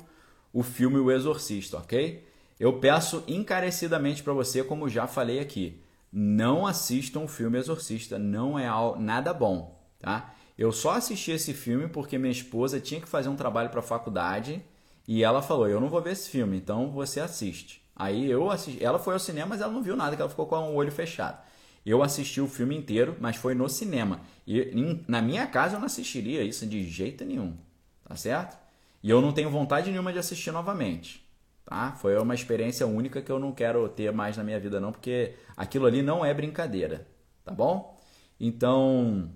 o 0.52 0.62
filme 0.62 0.98
O 0.98 1.10
Exorcista, 1.10 1.78
ok? 1.78 2.24
Eu 2.58 2.74
peço 2.74 3.24
encarecidamente 3.26 4.22
para 4.22 4.32
você, 4.32 4.62
como 4.62 4.88
já 4.88 5.06
falei 5.06 5.40
aqui, 5.40 5.80
não 6.12 6.66
assistam 6.66 7.20
o 7.20 7.28
filme 7.28 7.58
Exorcista, 7.58 8.18
não 8.18 8.58
é 8.58 8.68
nada 8.98 9.32
bom, 9.32 9.80
tá? 9.98 10.34
Eu 10.58 10.72
só 10.72 10.92
assisti 10.92 11.30
esse 11.30 11.54
filme 11.54 11.88
porque 11.88 12.18
minha 12.18 12.32
esposa 12.32 12.80
tinha 12.80 13.00
que 13.00 13.08
fazer 13.08 13.28
um 13.28 13.36
trabalho 13.36 13.70
para 13.70 13.80
a 13.80 13.82
faculdade 13.82 14.62
e 15.06 15.22
ela 15.22 15.40
falou: 15.42 15.68
"Eu 15.68 15.80
não 15.80 15.88
vou 15.88 16.02
ver 16.02 16.12
esse 16.12 16.28
filme, 16.28 16.56
então 16.56 16.90
você 16.90 17.20
assiste". 17.20 17.82
Aí 17.96 18.30
eu 18.30 18.50
assisti, 18.50 18.82
ela 18.82 18.98
foi 18.98 19.14
ao 19.14 19.20
cinema, 19.20 19.48
mas 19.50 19.60
ela 19.60 19.72
não 19.72 19.82
viu 19.82 19.96
nada, 19.96 20.16
que 20.16 20.22
ela 20.22 20.30
ficou 20.30 20.46
com 20.46 20.56
o 20.56 20.74
olho 20.74 20.90
fechado. 20.92 21.38
Eu 21.84 22.02
assisti 22.02 22.40
o 22.40 22.48
filme 22.48 22.76
inteiro, 22.76 23.16
mas 23.20 23.36
foi 23.36 23.54
no 23.54 23.68
cinema. 23.68 24.20
E 24.46 25.02
na 25.08 25.22
minha 25.22 25.46
casa 25.46 25.76
eu 25.76 25.80
não 25.80 25.86
assistiria 25.86 26.42
isso 26.42 26.66
de 26.66 26.84
jeito 26.88 27.24
nenhum. 27.24 27.56
Tá 28.04 28.16
certo? 28.16 28.58
E 29.02 29.08
eu 29.08 29.20
não 29.20 29.32
tenho 29.32 29.50
vontade 29.50 29.90
nenhuma 29.90 30.12
de 30.12 30.18
assistir 30.18 30.50
novamente. 30.50 31.24
Tá? 31.70 31.92
Foi 31.92 32.18
uma 32.18 32.34
experiência 32.34 32.84
única 32.84 33.22
que 33.22 33.30
eu 33.30 33.38
não 33.38 33.52
quero 33.52 33.88
ter 33.88 34.12
mais 34.12 34.36
na 34.36 34.42
minha 34.42 34.58
vida, 34.58 34.80
não, 34.80 34.90
porque 34.90 35.36
aquilo 35.56 35.86
ali 35.86 36.02
não 36.02 36.24
é 36.24 36.34
brincadeira. 36.34 37.06
Tá 37.44 37.52
bom? 37.52 37.96
Então. 38.40 39.32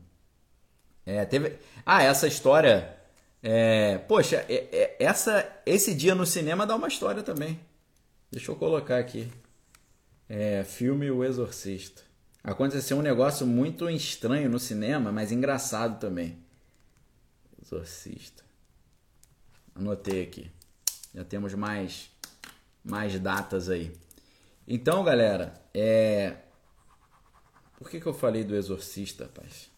É, 1.06 1.24
teve. 1.24 1.56
Ah, 1.86 2.02
essa 2.02 2.26
história. 2.26 2.98
É... 3.40 3.98
Poxa, 3.98 4.44
é, 4.48 4.68
é, 4.72 4.96
essa, 4.98 5.48
esse 5.64 5.94
dia 5.94 6.12
no 6.12 6.26
cinema 6.26 6.66
dá 6.66 6.74
uma 6.74 6.88
história 6.88 7.22
também. 7.22 7.60
Deixa 8.32 8.50
eu 8.50 8.56
colocar 8.56 8.98
aqui. 8.98 9.30
É, 10.28 10.64
filme 10.64 11.08
O 11.12 11.22
Exorcista. 11.22 12.02
Aconteceu 12.42 12.96
um 12.96 13.02
negócio 13.02 13.46
muito 13.46 13.88
estranho 13.88 14.50
no 14.50 14.58
cinema, 14.58 15.12
mas 15.12 15.30
engraçado 15.30 16.00
também. 16.00 16.36
Exorcista. 17.62 18.42
Anotei 19.72 20.24
aqui. 20.24 20.50
Já 21.14 21.22
temos 21.22 21.54
mais 21.54 22.12
mais 22.84 23.18
datas 23.18 23.68
aí. 23.68 23.92
Então, 24.68 25.02
galera, 25.02 25.54
é 25.72 26.36
Por 27.78 27.90
que 27.90 28.00
que 28.00 28.06
eu 28.06 28.14
falei 28.14 28.44
do 28.44 28.54
Exorcista, 28.54 29.24
rapaz? 29.24 29.70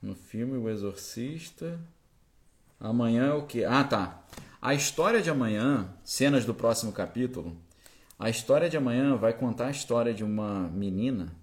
No 0.00 0.14
filme 0.14 0.56
O 0.56 0.68
Exorcista. 0.68 1.78
Amanhã 2.78 3.26
é 3.28 3.32
o 3.32 3.46
que? 3.46 3.64
Ah, 3.64 3.84
tá. 3.84 4.26
A 4.60 4.74
história 4.74 5.22
de 5.22 5.30
amanhã, 5.30 5.94
cenas 6.04 6.44
do 6.44 6.54
próximo 6.54 6.92
capítulo. 6.92 7.56
A 8.18 8.30
história 8.30 8.68
de 8.68 8.76
amanhã 8.76 9.16
vai 9.16 9.32
contar 9.32 9.66
a 9.68 9.70
história 9.70 10.12
de 10.12 10.24
uma 10.24 10.68
menina 10.68 11.34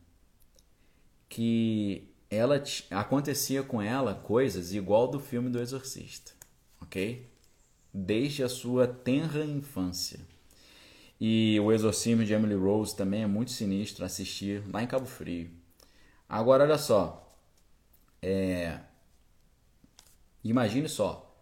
que 1.30 2.14
ela 2.30 2.62
acontecia 2.92 3.64
com 3.64 3.82
ela 3.82 4.16
coisas 4.16 4.74
igual 4.74 5.08
do 5.08 5.20
filme 5.20 5.50
do 5.50 5.60
Exorcista, 5.60 6.32
ok? 6.82 7.30
Desde 7.94 8.44
a 8.44 8.50
sua 8.50 8.88
tenra 8.88 9.46
infância. 9.46 10.20
E 11.26 11.58
o 11.62 11.72
Exorcismo 11.72 12.26
de 12.26 12.34
Emily 12.34 12.54
Rose 12.54 12.94
também 12.94 13.24
é 13.24 13.28
muito 13.28 13.50
sinistro 13.50 14.04
assistir 14.04 14.62
lá 14.74 14.84
em 14.84 14.88
Cabo 14.88 15.06
Frio. 15.06 15.50
Agora, 16.28 16.66
olha 16.66 16.78
só. 16.78 17.34
É... 18.22 18.78
Imagine 20.44 20.90
só. 20.90 21.34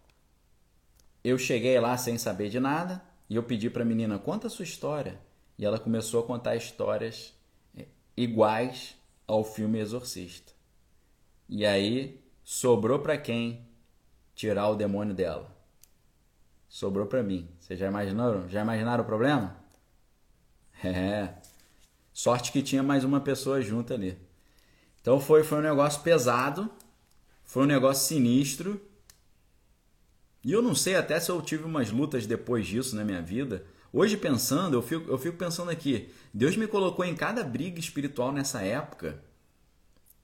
Eu 1.24 1.36
cheguei 1.36 1.80
lá 1.80 1.96
sem 1.96 2.16
saber 2.16 2.48
de 2.48 2.60
nada 2.60 3.02
e 3.28 3.34
eu 3.34 3.42
pedi 3.42 3.68
para 3.68 3.82
a 3.82 3.84
menina, 3.84 4.20
conta 4.20 4.46
a 4.46 4.50
sua 4.50 4.62
história. 4.62 5.18
E 5.58 5.64
ela 5.64 5.80
começou 5.80 6.22
a 6.22 6.26
contar 6.28 6.54
histórias 6.54 7.34
é, 7.76 7.86
iguais 8.16 8.94
ao 9.26 9.42
filme 9.42 9.80
Exorcista. 9.80 10.52
E 11.48 11.66
aí 11.66 12.22
sobrou 12.44 13.00
para 13.00 13.18
quem 13.18 13.66
tirar 14.32 14.68
o 14.68 14.76
demônio 14.76 15.12
dela? 15.12 15.50
Sobrou 16.68 17.06
para 17.06 17.20
mim. 17.24 17.48
Vocês 17.58 17.80
já 17.80 17.88
imaginaram? 17.88 18.48
Já 18.48 18.62
imaginaram 18.62 19.02
o 19.02 19.06
problema? 19.06 19.60
É. 20.88 21.34
Sorte 22.12 22.52
que 22.52 22.60
tinha 22.60 22.82
mais 22.82 23.04
uma 23.04 23.20
pessoa 23.20 23.60
junto 23.62 23.94
ali. 23.94 24.18
Então 25.00 25.18
foi, 25.20 25.42
foi 25.42 25.58
um 25.58 25.62
negócio 25.62 26.02
pesado, 26.02 26.70
foi 27.44 27.62
um 27.62 27.66
negócio 27.66 28.06
sinistro. 28.06 28.80
E 30.44 30.52
eu 30.52 30.60
não 30.60 30.74
sei 30.74 30.96
até 30.96 31.18
se 31.20 31.30
eu 31.30 31.40
tive 31.40 31.64
umas 31.64 31.90
lutas 31.90 32.26
depois 32.26 32.66
disso 32.66 32.96
na 32.96 33.04
minha 33.04 33.22
vida, 33.22 33.64
Hoje 33.92 34.16
pensando, 34.16 34.74
eu 34.74 34.80
fico, 34.80 35.10
eu 35.10 35.18
fico 35.18 35.36
pensando 35.36 35.70
aqui, 35.70 36.08
Deus 36.32 36.56
me 36.56 36.66
colocou 36.66 37.04
em 37.04 37.14
cada 37.14 37.44
briga 37.44 37.78
espiritual 37.78 38.32
nessa 38.32 38.62
época 38.62 39.22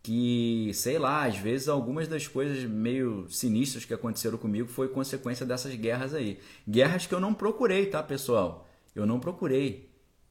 que, 0.02 0.70
sei 0.72 0.98
lá, 0.98 1.26
às 1.26 1.36
vezes 1.36 1.68
algumas 1.68 2.08
das 2.08 2.26
coisas 2.26 2.64
meio 2.64 3.28
sinistras 3.28 3.84
que 3.84 3.92
aconteceram 3.92 4.38
comigo 4.38 4.68
foi 4.68 4.88
consequência 4.88 5.44
dessas 5.44 5.74
guerras 5.74 6.14
aí. 6.14 6.38
Guerras 6.66 7.06
que 7.06 7.14
eu 7.14 7.20
não 7.20 7.34
procurei, 7.34 7.84
tá, 7.86 8.02
pessoal? 8.02 8.66
Eu 8.94 9.04
não 9.04 9.20
procurei. 9.20 9.87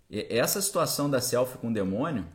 Essa 0.09 0.61
situação 0.61 1.09
da 1.09 1.19
selfie 1.19 1.57
com 1.57 1.69
o 1.69 1.73
demônio, 1.73 2.25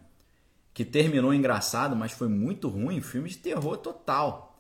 que 0.74 0.84
terminou 0.84 1.32
engraçado, 1.32 1.94
mas 1.96 2.12
foi 2.12 2.28
muito 2.28 2.68
ruim, 2.68 3.00
filme 3.00 3.28
de 3.28 3.38
terror 3.38 3.76
total. 3.76 4.52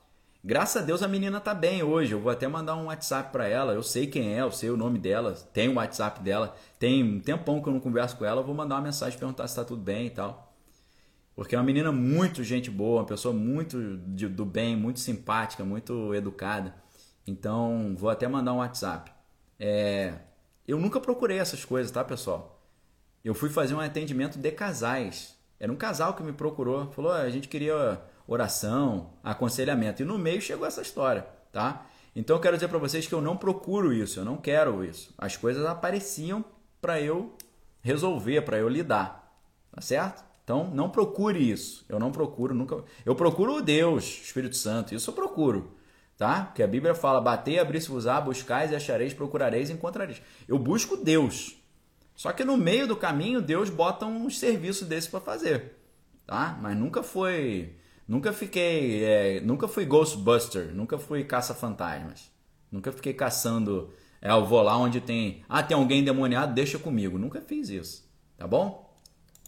Graças 0.44 0.82
a 0.82 0.84
Deus 0.84 1.02
a 1.02 1.08
menina 1.08 1.40
tá 1.40 1.54
bem 1.54 1.82
hoje. 1.82 2.12
Eu 2.12 2.20
vou 2.20 2.32
até 2.32 2.48
mandar 2.48 2.74
um 2.76 2.86
WhatsApp 2.86 3.30
para 3.30 3.46
ela. 3.46 3.72
Eu 3.74 3.82
sei 3.82 4.08
quem 4.08 4.34
é, 4.34 4.40
eu 4.40 4.50
sei 4.50 4.70
o 4.70 4.76
nome 4.76 4.98
dela, 4.98 5.34
tem 5.52 5.68
o 5.68 5.74
WhatsApp 5.74 6.20
dela. 6.20 6.56
Tem 6.78 7.02
um 7.02 7.20
tempão 7.20 7.62
que 7.62 7.68
eu 7.68 7.72
não 7.72 7.80
converso 7.80 8.16
com 8.16 8.24
ela. 8.24 8.40
Eu 8.40 8.44
vou 8.44 8.54
mandar 8.54 8.76
uma 8.76 8.82
mensagem 8.82 9.18
perguntar 9.18 9.46
se 9.46 9.54
tá 9.54 9.64
tudo 9.64 9.80
bem 9.80 10.06
e 10.06 10.10
tal. 10.10 10.52
Porque 11.34 11.54
é 11.54 11.58
uma 11.58 11.64
menina 11.64 11.92
muito 11.92 12.42
gente 12.42 12.70
boa, 12.70 13.00
uma 13.00 13.06
pessoa 13.06 13.32
muito 13.32 13.98
de, 13.98 14.28
do 14.28 14.44
bem, 14.44 14.76
muito 14.76 15.00
simpática, 15.00 15.64
muito 15.64 16.12
educada. 16.14 16.74
Então, 17.26 17.94
vou 17.96 18.10
até 18.10 18.26
mandar 18.26 18.52
um 18.52 18.58
WhatsApp. 18.58 19.12
É, 19.58 20.14
eu 20.66 20.78
nunca 20.78 21.00
procurei 21.00 21.38
essas 21.38 21.64
coisas, 21.64 21.90
tá, 21.90 22.02
pessoal? 22.04 22.61
Eu 23.24 23.34
fui 23.34 23.48
fazer 23.48 23.74
um 23.74 23.80
atendimento 23.80 24.38
de 24.38 24.50
casais. 24.50 25.36
Era 25.58 25.72
um 25.72 25.76
casal 25.76 26.14
que 26.14 26.22
me 26.22 26.32
procurou, 26.32 26.90
falou: 26.90 27.12
a 27.12 27.28
gente 27.30 27.48
queria 27.48 28.00
oração, 28.26 29.10
aconselhamento. 29.22 30.02
E 30.02 30.04
no 30.04 30.18
meio 30.18 30.40
chegou 30.40 30.66
essa 30.66 30.82
história, 30.82 31.26
tá? 31.52 31.86
Então 32.14 32.36
eu 32.36 32.40
quero 32.40 32.56
dizer 32.56 32.68
para 32.68 32.78
vocês 32.78 33.06
que 33.06 33.14
eu 33.14 33.22
não 33.22 33.36
procuro 33.36 33.92
isso, 33.92 34.20
eu 34.20 34.24
não 34.24 34.36
quero 34.36 34.84
isso. 34.84 35.14
As 35.16 35.36
coisas 35.36 35.64
apareciam 35.64 36.44
para 36.80 37.00
eu 37.00 37.32
resolver, 37.80 38.42
para 38.42 38.58
eu 38.58 38.68
lidar, 38.68 39.32
tá 39.70 39.80
certo? 39.80 40.24
Então 40.44 40.68
não 40.74 40.90
procure 40.90 41.38
isso. 41.38 41.84
Eu 41.88 41.98
não 41.98 42.10
procuro 42.10 42.54
nunca. 42.54 42.82
Eu 43.06 43.14
procuro 43.14 43.56
o 43.56 43.62
Deus, 43.62 44.04
Espírito 44.04 44.56
Santo. 44.56 44.94
Isso 44.94 45.10
eu 45.10 45.14
procuro 45.14 45.76
tá? 46.22 46.44
Porque 46.44 46.62
a 46.62 46.68
Bíblia 46.68 46.94
fala: 46.94 47.20
batei, 47.20 47.58
abrir-se-vos-á, 47.58 48.20
buscais 48.20 48.70
e 48.70 48.76
achareis, 48.76 49.12
procurareis 49.12 49.70
e 49.70 49.72
encontrareis. 49.72 50.22
Eu 50.46 50.56
busco 50.56 50.96
Deus. 50.96 51.56
Só 52.22 52.32
que 52.32 52.44
no 52.44 52.56
meio 52.56 52.86
do 52.86 52.94
caminho, 52.94 53.42
Deus 53.42 53.68
bota 53.68 54.06
um 54.06 54.30
serviço 54.30 54.84
desse 54.84 55.08
para 55.08 55.18
fazer, 55.18 55.72
tá? 56.24 56.56
Mas 56.62 56.76
nunca 56.76 57.02
foi. 57.02 57.74
Nunca 58.06 58.32
fiquei. 58.32 59.02
É, 59.02 59.40
nunca 59.40 59.66
fui 59.66 59.84
Ghostbuster, 59.84 60.72
nunca 60.72 61.00
fui 61.00 61.24
caça-fantasmas. 61.24 62.30
Nunca 62.70 62.92
fiquei 62.92 63.12
caçando. 63.12 63.92
É, 64.20 64.30
eu 64.30 64.46
vou 64.46 64.62
lá 64.62 64.76
onde 64.76 65.00
tem. 65.00 65.42
Ah, 65.48 65.64
tem 65.64 65.76
alguém 65.76 66.04
demoniado, 66.04 66.54
deixa 66.54 66.78
comigo. 66.78 67.18
Nunca 67.18 67.40
fiz 67.40 67.68
isso, 67.68 68.08
tá 68.38 68.46
bom? 68.46 68.96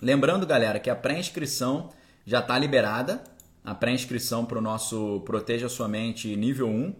Lembrando, 0.02 0.44
galera, 0.44 0.80
que 0.80 0.90
a 0.90 0.96
pré-inscrição 0.96 1.90
já 2.26 2.40
está 2.40 2.58
liberada, 2.58 3.22
a 3.62 3.72
pré-inscrição 3.72 4.44
para 4.44 4.58
o 4.58 4.60
nosso 4.60 5.22
Proteja 5.24 5.68
Sua 5.68 5.86
Mente 5.86 6.34
nível 6.34 6.66
1, 6.66 6.92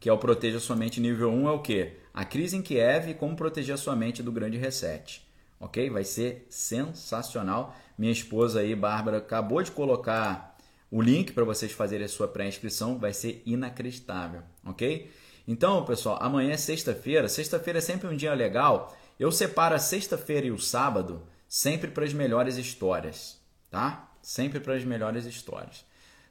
que 0.00 0.08
é 0.08 0.12
o 0.12 0.18
Proteja 0.18 0.60
Sua 0.60 0.76
Mente 0.76 1.00
nível 1.00 1.30
1 1.30 1.48
é 1.48 1.52
o 1.52 1.58
quê? 1.60 1.96
A 2.14 2.24
crise 2.24 2.56
em 2.56 2.62
Kiev 2.62 3.10
e 3.10 3.14
como 3.14 3.36
proteger 3.36 3.74
a 3.74 3.78
sua 3.78 3.94
mente 3.94 4.22
do 4.22 4.32
grande 4.32 4.56
reset. 4.58 5.22
Ok? 5.60 5.88
Vai 5.90 6.04
ser 6.04 6.46
sensacional. 6.50 7.76
Minha 7.96 8.12
esposa 8.12 8.60
aí, 8.60 8.74
Bárbara, 8.74 9.18
acabou 9.18 9.62
de 9.62 9.70
colocar 9.70 10.56
o 10.90 11.02
link 11.02 11.32
para 11.32 11.44
vocês 11.44 11.72
fazerem 11.72 12.06
a 12.06 12.08
sua 12.08 12.28
pré-inscrição. 12.28 12.98
Vai 12.98 13.12
ser 13.12 13.42
inacreditável. 13.44 14.42
Ok? 14.64 15.10
Então, 15.46 15.84
pessoal, 15.84 16.18
amanhã 16.20 16.52
é 16.52 16.56
sexta-feira. 16.56 17.28
Sexta-feira 17.28 17.78
é 17.78 17.82
sempre 17.82 18.08
um 18.08 18.16
dia 18.16 18.34
legal. 18.34 18.96
Eu 19.18 19.32
separo 19.32 19.74
a 19.74 19.78
sexta-feira 19.78 20.46
e 20.46 20.50
o 20.50 20.58
sábado 20.58 21.22
sempre 21.48 21.90
para 21.90 22.04
as 22.04 22.12
melhores 22.12 22.56
histórias, 22.56 23.40
tá? 23.70 24.12
Sempre 24.20 24.60
para 24.60 24.74
as 24.74 24.84
melhores 24.84 25.24
histórias. 25.24 25.84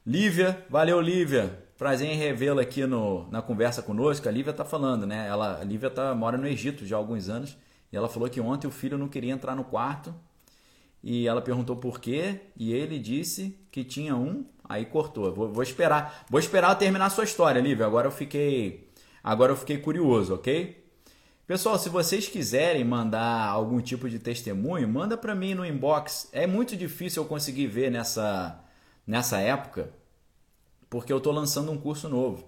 Lívia, 0.06 0.64
valeu 0.70 1.00
Lívia. 1.00 1.67
Prazer 1.78 2.08
em 2.10 2.16
revê-la 2.16 2.62
aqui 2.62 2.84
no, 2.84 3.30
na 3.30 3.40
conversa 3.40 3.80
conosco. 3.80 4.28
A 4.28 4.32
Lívia 4.32 4.50
está 4.50 4.64
falando, 4.64 5.06
né? 5.06 5.28
Ela, 5.28 5.60
a 5.60 5.64
Lívia 5.64 5.88
tá, 5.88 6.12
mora 6.12 6.36
no 6.36 6.44
Egito 6.44 6.84
já 6.84 6.96
há 6.96 6.98
alguns 6.98 7.28
anos. 7.28 7.56
E 7.92 7.96
ela 7.96 8.08
falou 8.08 8.28
que 8.28 8.40
ontem 8.40 8.66
o 8.66 8.70
filho 8.70 8.98
não 8.98 9.06
queria 9.06 9.32
entrar 9.32 9.54
no 9.54 9.62
quarto. 9.62 10.12
E 11.00 11.28
ela 11.28 11.40
perguntou 11.40 11.76
por 11.76 12.00
quê. 12.00 12.40
E 12.56 12.72
ele 12.72 12.98
disse 12.98 13.56
que 13.70 13.84
tinha 13.84 14.16
um. 14.16 14.44
Aí 14.68 14.86
cortou. 14.86 15.32
Vou, 15.32 15.52
vou 15.52 15.62
esperar. 15.62 16.26
Vou 16.28 16.40
esperar 16.40 16.74
terminar 16.74 17.06
a 17.06 17.10
sua 17.10 17.22
história, 17.22 17.60
Lívia. 17.60 17.86
Agora 17.86 18.08
eu 18.08 18.12
fiquei. 18.12 18.90
Agora 19.22 19.52
eu 19.52 19.56
fiquei 19.56 19.78
curioso, 19.78 20.34
ok? 20.34 20.84
Pessoal, 21.46 21.78
se 21.78 21.88
vocês 21.88 22.26
quiserem 22.26 22.82
mandar 22.82 23.46
algum 23.46 23.80
tipo 23.80 24.10
de 24.10 24.18
testemunho, 24.18 24.88
manda 24.88 25.16
para 25.16 25.32
mim 25.32 25.54
no 25.54 25.64
inbox. 25.64 26.28
É 26.32 26.44
muito 26.44 26.76
difícil 26.76 27.22
eu 27.22 27.28
conseguir 27.28 27.68
ver 27.68 27.88
nessa, 27.88 28.64
nessa 29.06 29.38
época 29.38 29.96
porque 30.90 31.12
eu 31.12 31.18
estou 31.18 31.32
lançando 31.32 31.70
um 31.70 31.78
curso 31.78 32.08
novo. 32.08 32.44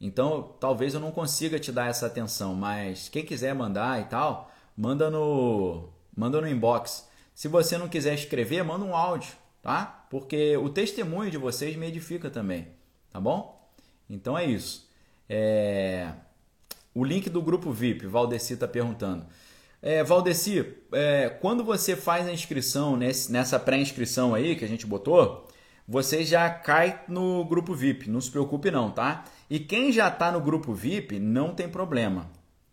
Então, 0.00 0.54
talvez 0.58 0.94
eu 0.94 1.00
não 1.00 1.12
consiga 1.12 1.58
te 1.58 1.70
dar 1.70 1.88
essa 1.88 2.06
atenção, 2.06 2.54
mas 2.54 3.08
quem 3.08 3.24
quiser 3.24 3.54
mandar 3.54 4.00
e 4.00 4.04
tal, 4.04 4.50
manda 4.76 5.10
no 5.10 5.88
manda 6.16 6.40
no 6.40 6.48
inbox. 6.48 7.08
Se 7.34 7.48
você 7.48 7.78
não 7.78 7.88
quiser 7.88 8.14
escrever, 8.14 8.62
manda 8.64 8.84
um 8.84 8.96
áudio, 8.96 9.32
tá? 9.62 10.06
Porque 10.10 10.56
o 10.56 10.68
testemunho 10.68 11.30
de 11.30 11.38
vocês 11.38 11.76
me 11.76 11.86
edifica 11.86 12.28
também, 12.28 12.68
tá 13.10 13.20
bom? 13.20 13.70
Então 14.10 14.36
é 14.36 14.44
isso. 14.44 14.88
É... 15.28 16.12
O 16.94 17.04
link 17.04 17.30
do 17.30 17.40
grupo 17.40 17.70
VIP, 17.72 18.06
Valdeci 18.06 18.54
está 18.54 18.68
perguntando. 18.68 19.24
É, 19.80 20.04
Valdeci, 20.04 20.64
é, 20.92 21.28
quando 21.40 21.64
você 21.64 21.96
faz 21.96 22.28
a 22.28 22.32
inscrição 22.32 22.96
nesse, 22.96 23.32
nessa 23.32 23.58
pré-inscrição 23.58 24.34
aí 24.34 24.54
que 24.54 24.64
a 24.64 24.68
gente 24.68 24.86
botou, 24.86 25.48
você 25.86 26.24
já 26.24 26.48
cai 26.50 27.02
no 27.08 27.44
grupo 27.44 27.74
VIP. 27.74 28.08
Não 28.08 28.20
se 28.20 28.30
preocupe 28.30 28.70
não, 28.70 28.90
tá? 28.90 29.24
E 29.50 29.58
quem 29.58 29.92
já 29.92 30.08
está 30.08 30.32
no 30.32 30.40
grupo 30.40 30.72
VIP, 30.72 31.18
não 31.18 31.54
tem 31.54 31.68
problema, 31.68 32.30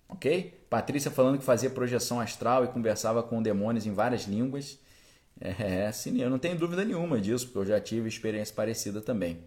ok? 0.07 0.57
Patrícia 0.69 1.11
falando 1.11 1.37
que 1.37 1.43
fazia 1.43 1.69
projeção 1.69 2.19
astral 2.19 2.63
e 2.63 2.67
conversava 2.67 3.23
com 3.23 3.41
demônios 3.41 3.85
em 3.85 3.93
várias 3.93 4.23
línguas. 4.23 4.79
É, 5.41 5.85
é 5.85 5.91
sim, 5.91 6.21
eu 6.21 6.29
não 6.29 6.39
tenho 6.39 6.57
dúvida 6.57 6.85
nenhuma 6.85 7.19
disso, 7.19 7.45
porque 7.47 7.59
eu 7.59 7.65
já 7.65 7.81
tive 7.81 8.07
experiência 8.07 8.53
parecida 8.53 9.01
também. 9.01 9.39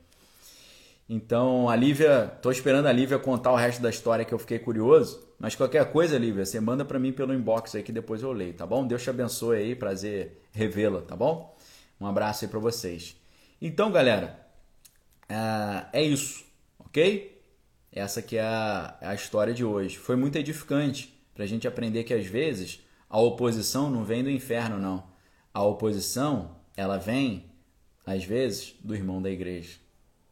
Então, 1.09 1.69
a 1.69 1.77
Lívia, 1.77 2.33
tô 2.41 2.51
esperando 2.51 2.87
a 2.87 2.93
Lívia 2.93 3.19
contar 3.19 3.53
o 3.53 3.57
resto 3.57 3.83
da 3.83 3.91
história 3.91 4.25
que 4.25 4.33
eu 4.33 4.39
fiquei 4.39 4.59
curioso. 4.59 5.27
Mas 5.39 5.55
qualquer 5.55 5.91
coisa, 5.93 6.17
Lívia, 6.17 6.47
você 6.47 6.61
manda 6.61 6.85
para 6.85 6.99
mim 6.99 7.13
pelo 7.13 7.35
inbox 7.35 7.75
aí 7.75 7.83
que 7.83 7.93
depois 7.93 8.23
eu 8.23 8.33
leio, 8.33 8.55
tá 8.55 8.65
bom? 8.65 8.87
Deus 8.87 9.03
te 9.03 9.11
abençoe 9.11 9.57
aí, 9.59 9.75
prazer 9.75 10.41
revê-la, 10.53 11.03
tá 11.03 11.17
bom? 11.17 11.57
Um 12.01 12.07
abraço 12.07 12.45
aí 12.45 12.51
para 12.51 12.61
vocês. 12.61 13.22
Então, 13.65 13.93
galera, 13.93 14.45
uh, 15.31 15.87
é 15.93 16.03
isso, 16.03 16.45
ok? 16.81 17.41
Essa 17.93 18.21
que 18.21 18.37
é 18.37 18.43
a, 18.43 18.99
é 19.01 19.07
a 19.07 19.15
história 19.15 19.55
de 19.55 19.65
hoje. 19.65 19.97
Foi 19.99 20.17
muito 20.17 20.37
edificante 20.37 21.17
para 21.33 21.45
a 21.45 21.47
gente 21.47 21.69
aprender 21.69 22.03
que 22.03 22.13
às 22.13 22.27
vezes 22.27 22.81
a 23.09 23.21
oposição 23.21 23.89
não 23.89 24.03
vem 24.03 24.25
do 24.25 24.29
inferno, 24.29 24.79
não. 24.79 25.05
A 25.55 25.63
oposição, 25.63 26.57
ela 26.77 26.99
vem, 26.99 27.53
às 28.05 28.25
vezes, 28.25 28.75
do 28.83 28.97
irmão 28.97 29.23
da 29.23 29.31
igreja. 29.31 29.79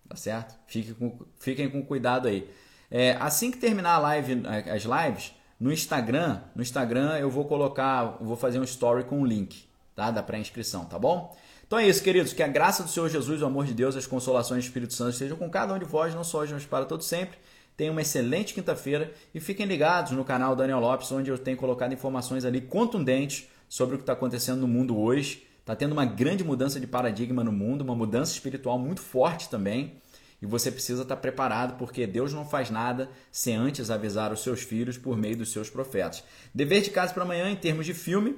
Tá 0.08 0.16
certo? 0.16 0.58
Fiquem 0.66 0.94
com, 0.94 1.24
fiquem 1.38 1.70
com 1.70 1.86
cuidado 1.86 2.26
aí. 2.26 2.50
É, 2.90 3.12
assim 3.20 3.52
que 3.52 3.58
terminar 3.58 3.94
a 3.94 3.98
live, 3.98 4.42
as 4.74 4.82
lives, 4.82 5.32
no 5.60 5.72
Instagram, 5.72 6.40
no 6.52 6.62
Instagram 6.62 7.16
eu 7.16 7.30
vou 7.30 7.44
colocar, 7.44 8.16
vou 8.20 8.36
fazer 8.36 8.58
um 8.58 8.64
story 8.64 9.04
com 9.04 9.22
o 9.22 9.24
link, 9.24 9.68
tá? 9.94 10.10
Da 10.10 10.20
pré-inscrição, 10.20 10.84
tá 10.84 10.98
bom? 10.98 11.32
Então 11.70 11.78
é 11.78 11.86
isso, 11.86 12.02
queridos. 12.02 12.32
Que 12.32 12.42
a 12.42 12.48
graça 12.48 12.82
do 12.82 12.88
Senhor 12.88 13.08
Jesus, 13.08 13.40
o 13.40 13.46
amor 13.46 13.64
de 13.64 13.72
Deus, 13.72 13.94
as 13.94 14.04
consolações 14.04 14.64
do 14.64 14.66
Espírito 14.66 14.92
Santo 14.92 15.12
estejam 15.12 15.36
com 15.36 15.48
cada 15.48 15.72
um 15.72 15.78
de 15.78 15.84
vós, 15.84 16.12
não 16.12 16.24
só 16.24 16.38
hoje, 16.38 16.52
mas 16.52 16.66
para 16.66 16.84
todos 16.84 17.06
sempre. 17.06 17.38
Tenham 17.76 17.92
uma 17.92 18.02
excelente 18.02 18.52
quinta-feira 18.52 19.14
e 19.32 19.38
fiquem 19.38 19.66
ligados 19.66 20.10
no 20.10 20.24
canal 20.24 20.56
Daniel 20.56 20.80
Lopes, 20.80 21.12
onde 21.12 21.30
eu 21.30 21.38
tenho 21.38 21.56
colocado 21.56 21.92
informações 21.94 22.44
ali 22.44 22.60
contundentes 22.60 23.48
sobre 23.68 23.94
o 23.94 23.98
que 23.98 24.02
está 24.02 24.14
acontecendo 24.14 24.62
no 24.62 24.66
mundo 24.66 24.98
hoje. 24.98 25.46
Está 25.60 25.76
tendo 25.76 25.92
uma 25.92 26.04
grande 26.04 26.42
mudança 26.42 26.80
de 26.80 26.88
paradigma 26.88 27.44
no 27.44 27.52
mundo, 27.52 27.82
uma 27.82 27.94
mudança 27.94 28.32
espiritual 28.32 28.76
muito 28.76 29.00
forte 29.00 29.48
também. 29.48 29.94
E 30.42 30.46
você 30.46 30.72
precisa 30.72 31.02
estar 31.02 31.14
tá 31.14 31.20
preparado, 31.20 31.78
porque 31.78 32.04
Deus 32.04 32.32
não 32.32 32.44
faz 32.44 32.68
nada 32.68 33.08
sem 33.30 33.54
antes 33.54 33.92
avisar 33.92 34.32
os 34.32 34.42
seus 34.42 34.60
filhos 34.60 34.98
por 34.98 35.16
meio 35.16 35.36
dos 35.36 35.52
seus 35.52 35.70
profetas. 35.70 36.24
Dever 36.52 36.82
de 36.82 36.90
casa 36.90 37.14
para 37.14 37.22
amanhã, 37.22 37.48
em 37.48 37.54
termos 37.54 37.86
de 37.86 37.94
filme, 37.94 38.36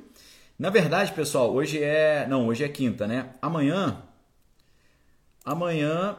na 0.58 0.70
verdade, 0.70 1.12
pessoal, 1.12 1.52
hoje 1.52 1.82
é. 1.82 2.26
Não, 2.28 2.46
hoje 2.46 2.64
é 2.64 2.68
quinta, 2.68 3.06
né? 3.06 3.30
Amanhã. 3.40 4.02
Amanhã 5.44 6.16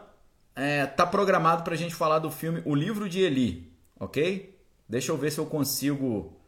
é, 0.55 0.85
tá 0.85 1.05
programado 1.05 1.63
para 1.63 1.73
a 1.73 1.77
gente 1.77 1.95
falar 1.95 2.19
do 2.19 2.29
filme 2.29 2.61
O 2.65 2.75
Livro 2.75 3.07
de 3.07 3.21
Eli, 3.21 3.71
ok? 3.99 4.59
Deixa 4.87 5.11
eu 5.11 5.17
ver 5.17 5.31
se 5.31 5.39
eu 5.39 5.45
consigo. 5.45 6.39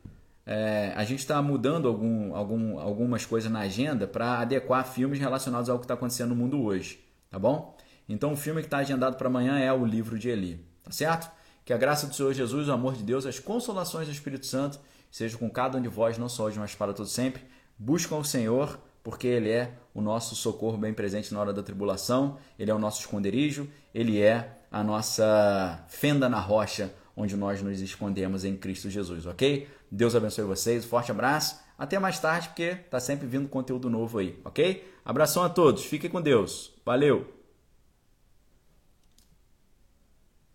É, 0.46 0.94
a 0.96 1.04
gente 1.04 1.20
está 1.20 1.42
mudando 1.42 1.88
algum, 1.88 2.36
algum, 2.36 2.80
algumas 2.80 3.26
coisas 3.26 3.52
na 3.52 3.62
agenda 3.62 4.06
para 4.06 4.40
adequar 4.40 4.86
filmes 4.86 5.20
relacionados 5.20 5.70
ao 5.70 5.80
que 5.80 5.86
está 5.86 5.96
acontecendo 5.96 6.30
no 6.30 6.36
mundo 6.36 6.62
hoje, 6.62 7.04
tá 7.32 7.40
bom? 7.40 7.76
Então 8.08 8.34
o 8.34 8.38
filme 8.38 8.62
que 8.62 8.68
está 8.68 8.78
agendado 8.78 9.16
para 9.16 9.28
amanhã 9.28 9.58
é 9.58 9.74
O 9.74 9.84
Livro 9.84 10.20
de 10.20 10.30
Eli, 10.30 10.64
tá 10.84 10.92
certo? 10.92 11.32
Que 11.64 11.74
a 11.74 11.78
graça 11.78 12.06
do 12.06 12.14
Senhor 12.14 12.32
Jesus, 12.32 12.68
o 12.68 12.72
amor 12.72 12.94
de 12.94 13.02
Deus, 13.02 13.26
as 13.26 13.40
consolações 13.40 14.06
do 14.06 14.14
Espírito 14.14 14.46
Santo 14.46 14.80
sejam 15.10 15.40
com 15.40 15.50
cada 15.50 15.80
um 15.80 15.82
de 15.82 15.88
vós, 15.88 16.16
não 16.16 16.30
só 16.30 16.44
hoje, 16.44 16.60
mas 16.60 16.76
para 16.76 16.94
todos 16.94 17.12
sempre 17.12 17.42
buscam 17.78 18.18
o 18.18 18.24
Senhor, 18.24 18.80
porque 19.04 19.28
Ele 19.28 19.50
é 19.50 19.74
o 19.94 20.02
nosso 20.02 20.36
socorro 20.36 20.78
bem 20.78 20.94
presente 20.94 21.34
na 21.34 21.40
hora 21.40 21.54
da 21.54 21.64
tribulação, 21.64 22.38
Ele 22.58 22.72
é 22.72 22.74
o 22.74 22.80
nosso 22.80 23.02
esconderijo, 23.02 23.68
Ele 23.94 24.22
é 24.22 24.58
a 24.72 24.84
nossa 24.84 25.86
fenda 25.88 26.28
na 26.28 26.40
rocha, 26.40 26.94
onde 27.16 27.36
nós 27.38 27.62
nos 27.62 27.80
escondemos 27.80 28.44
em 28.44 28.58
Cristo 28.58 28.90
Jesus, 28.90 29.26
ok? 29.26 29.68
Deus 29.90 30.16
abençoe 30.16 30.44
vocês, 30.46 30.84
forte 30.84 31.12
abraço, 31.12 31.60
até 31.78 31.98
mais 32.00 32.20
tarde, 32.20 32.50
porque 32.50 32.76
tá 32.76 33.00
sempre 33.00 33.28
vindo 33.28 33.48
conteúdo 33.48 33.90
novo 33.90 34.18
aí, 34.18 34.40
ok? 34.44 34.92
Abração 35.06 35.44
a 35.44 35.50
todos, 35.50 35.86
fiquem 35.86 36.10
com 36.10 36.22
Deus, 36.22 36.74
valeu! 36.86 37.35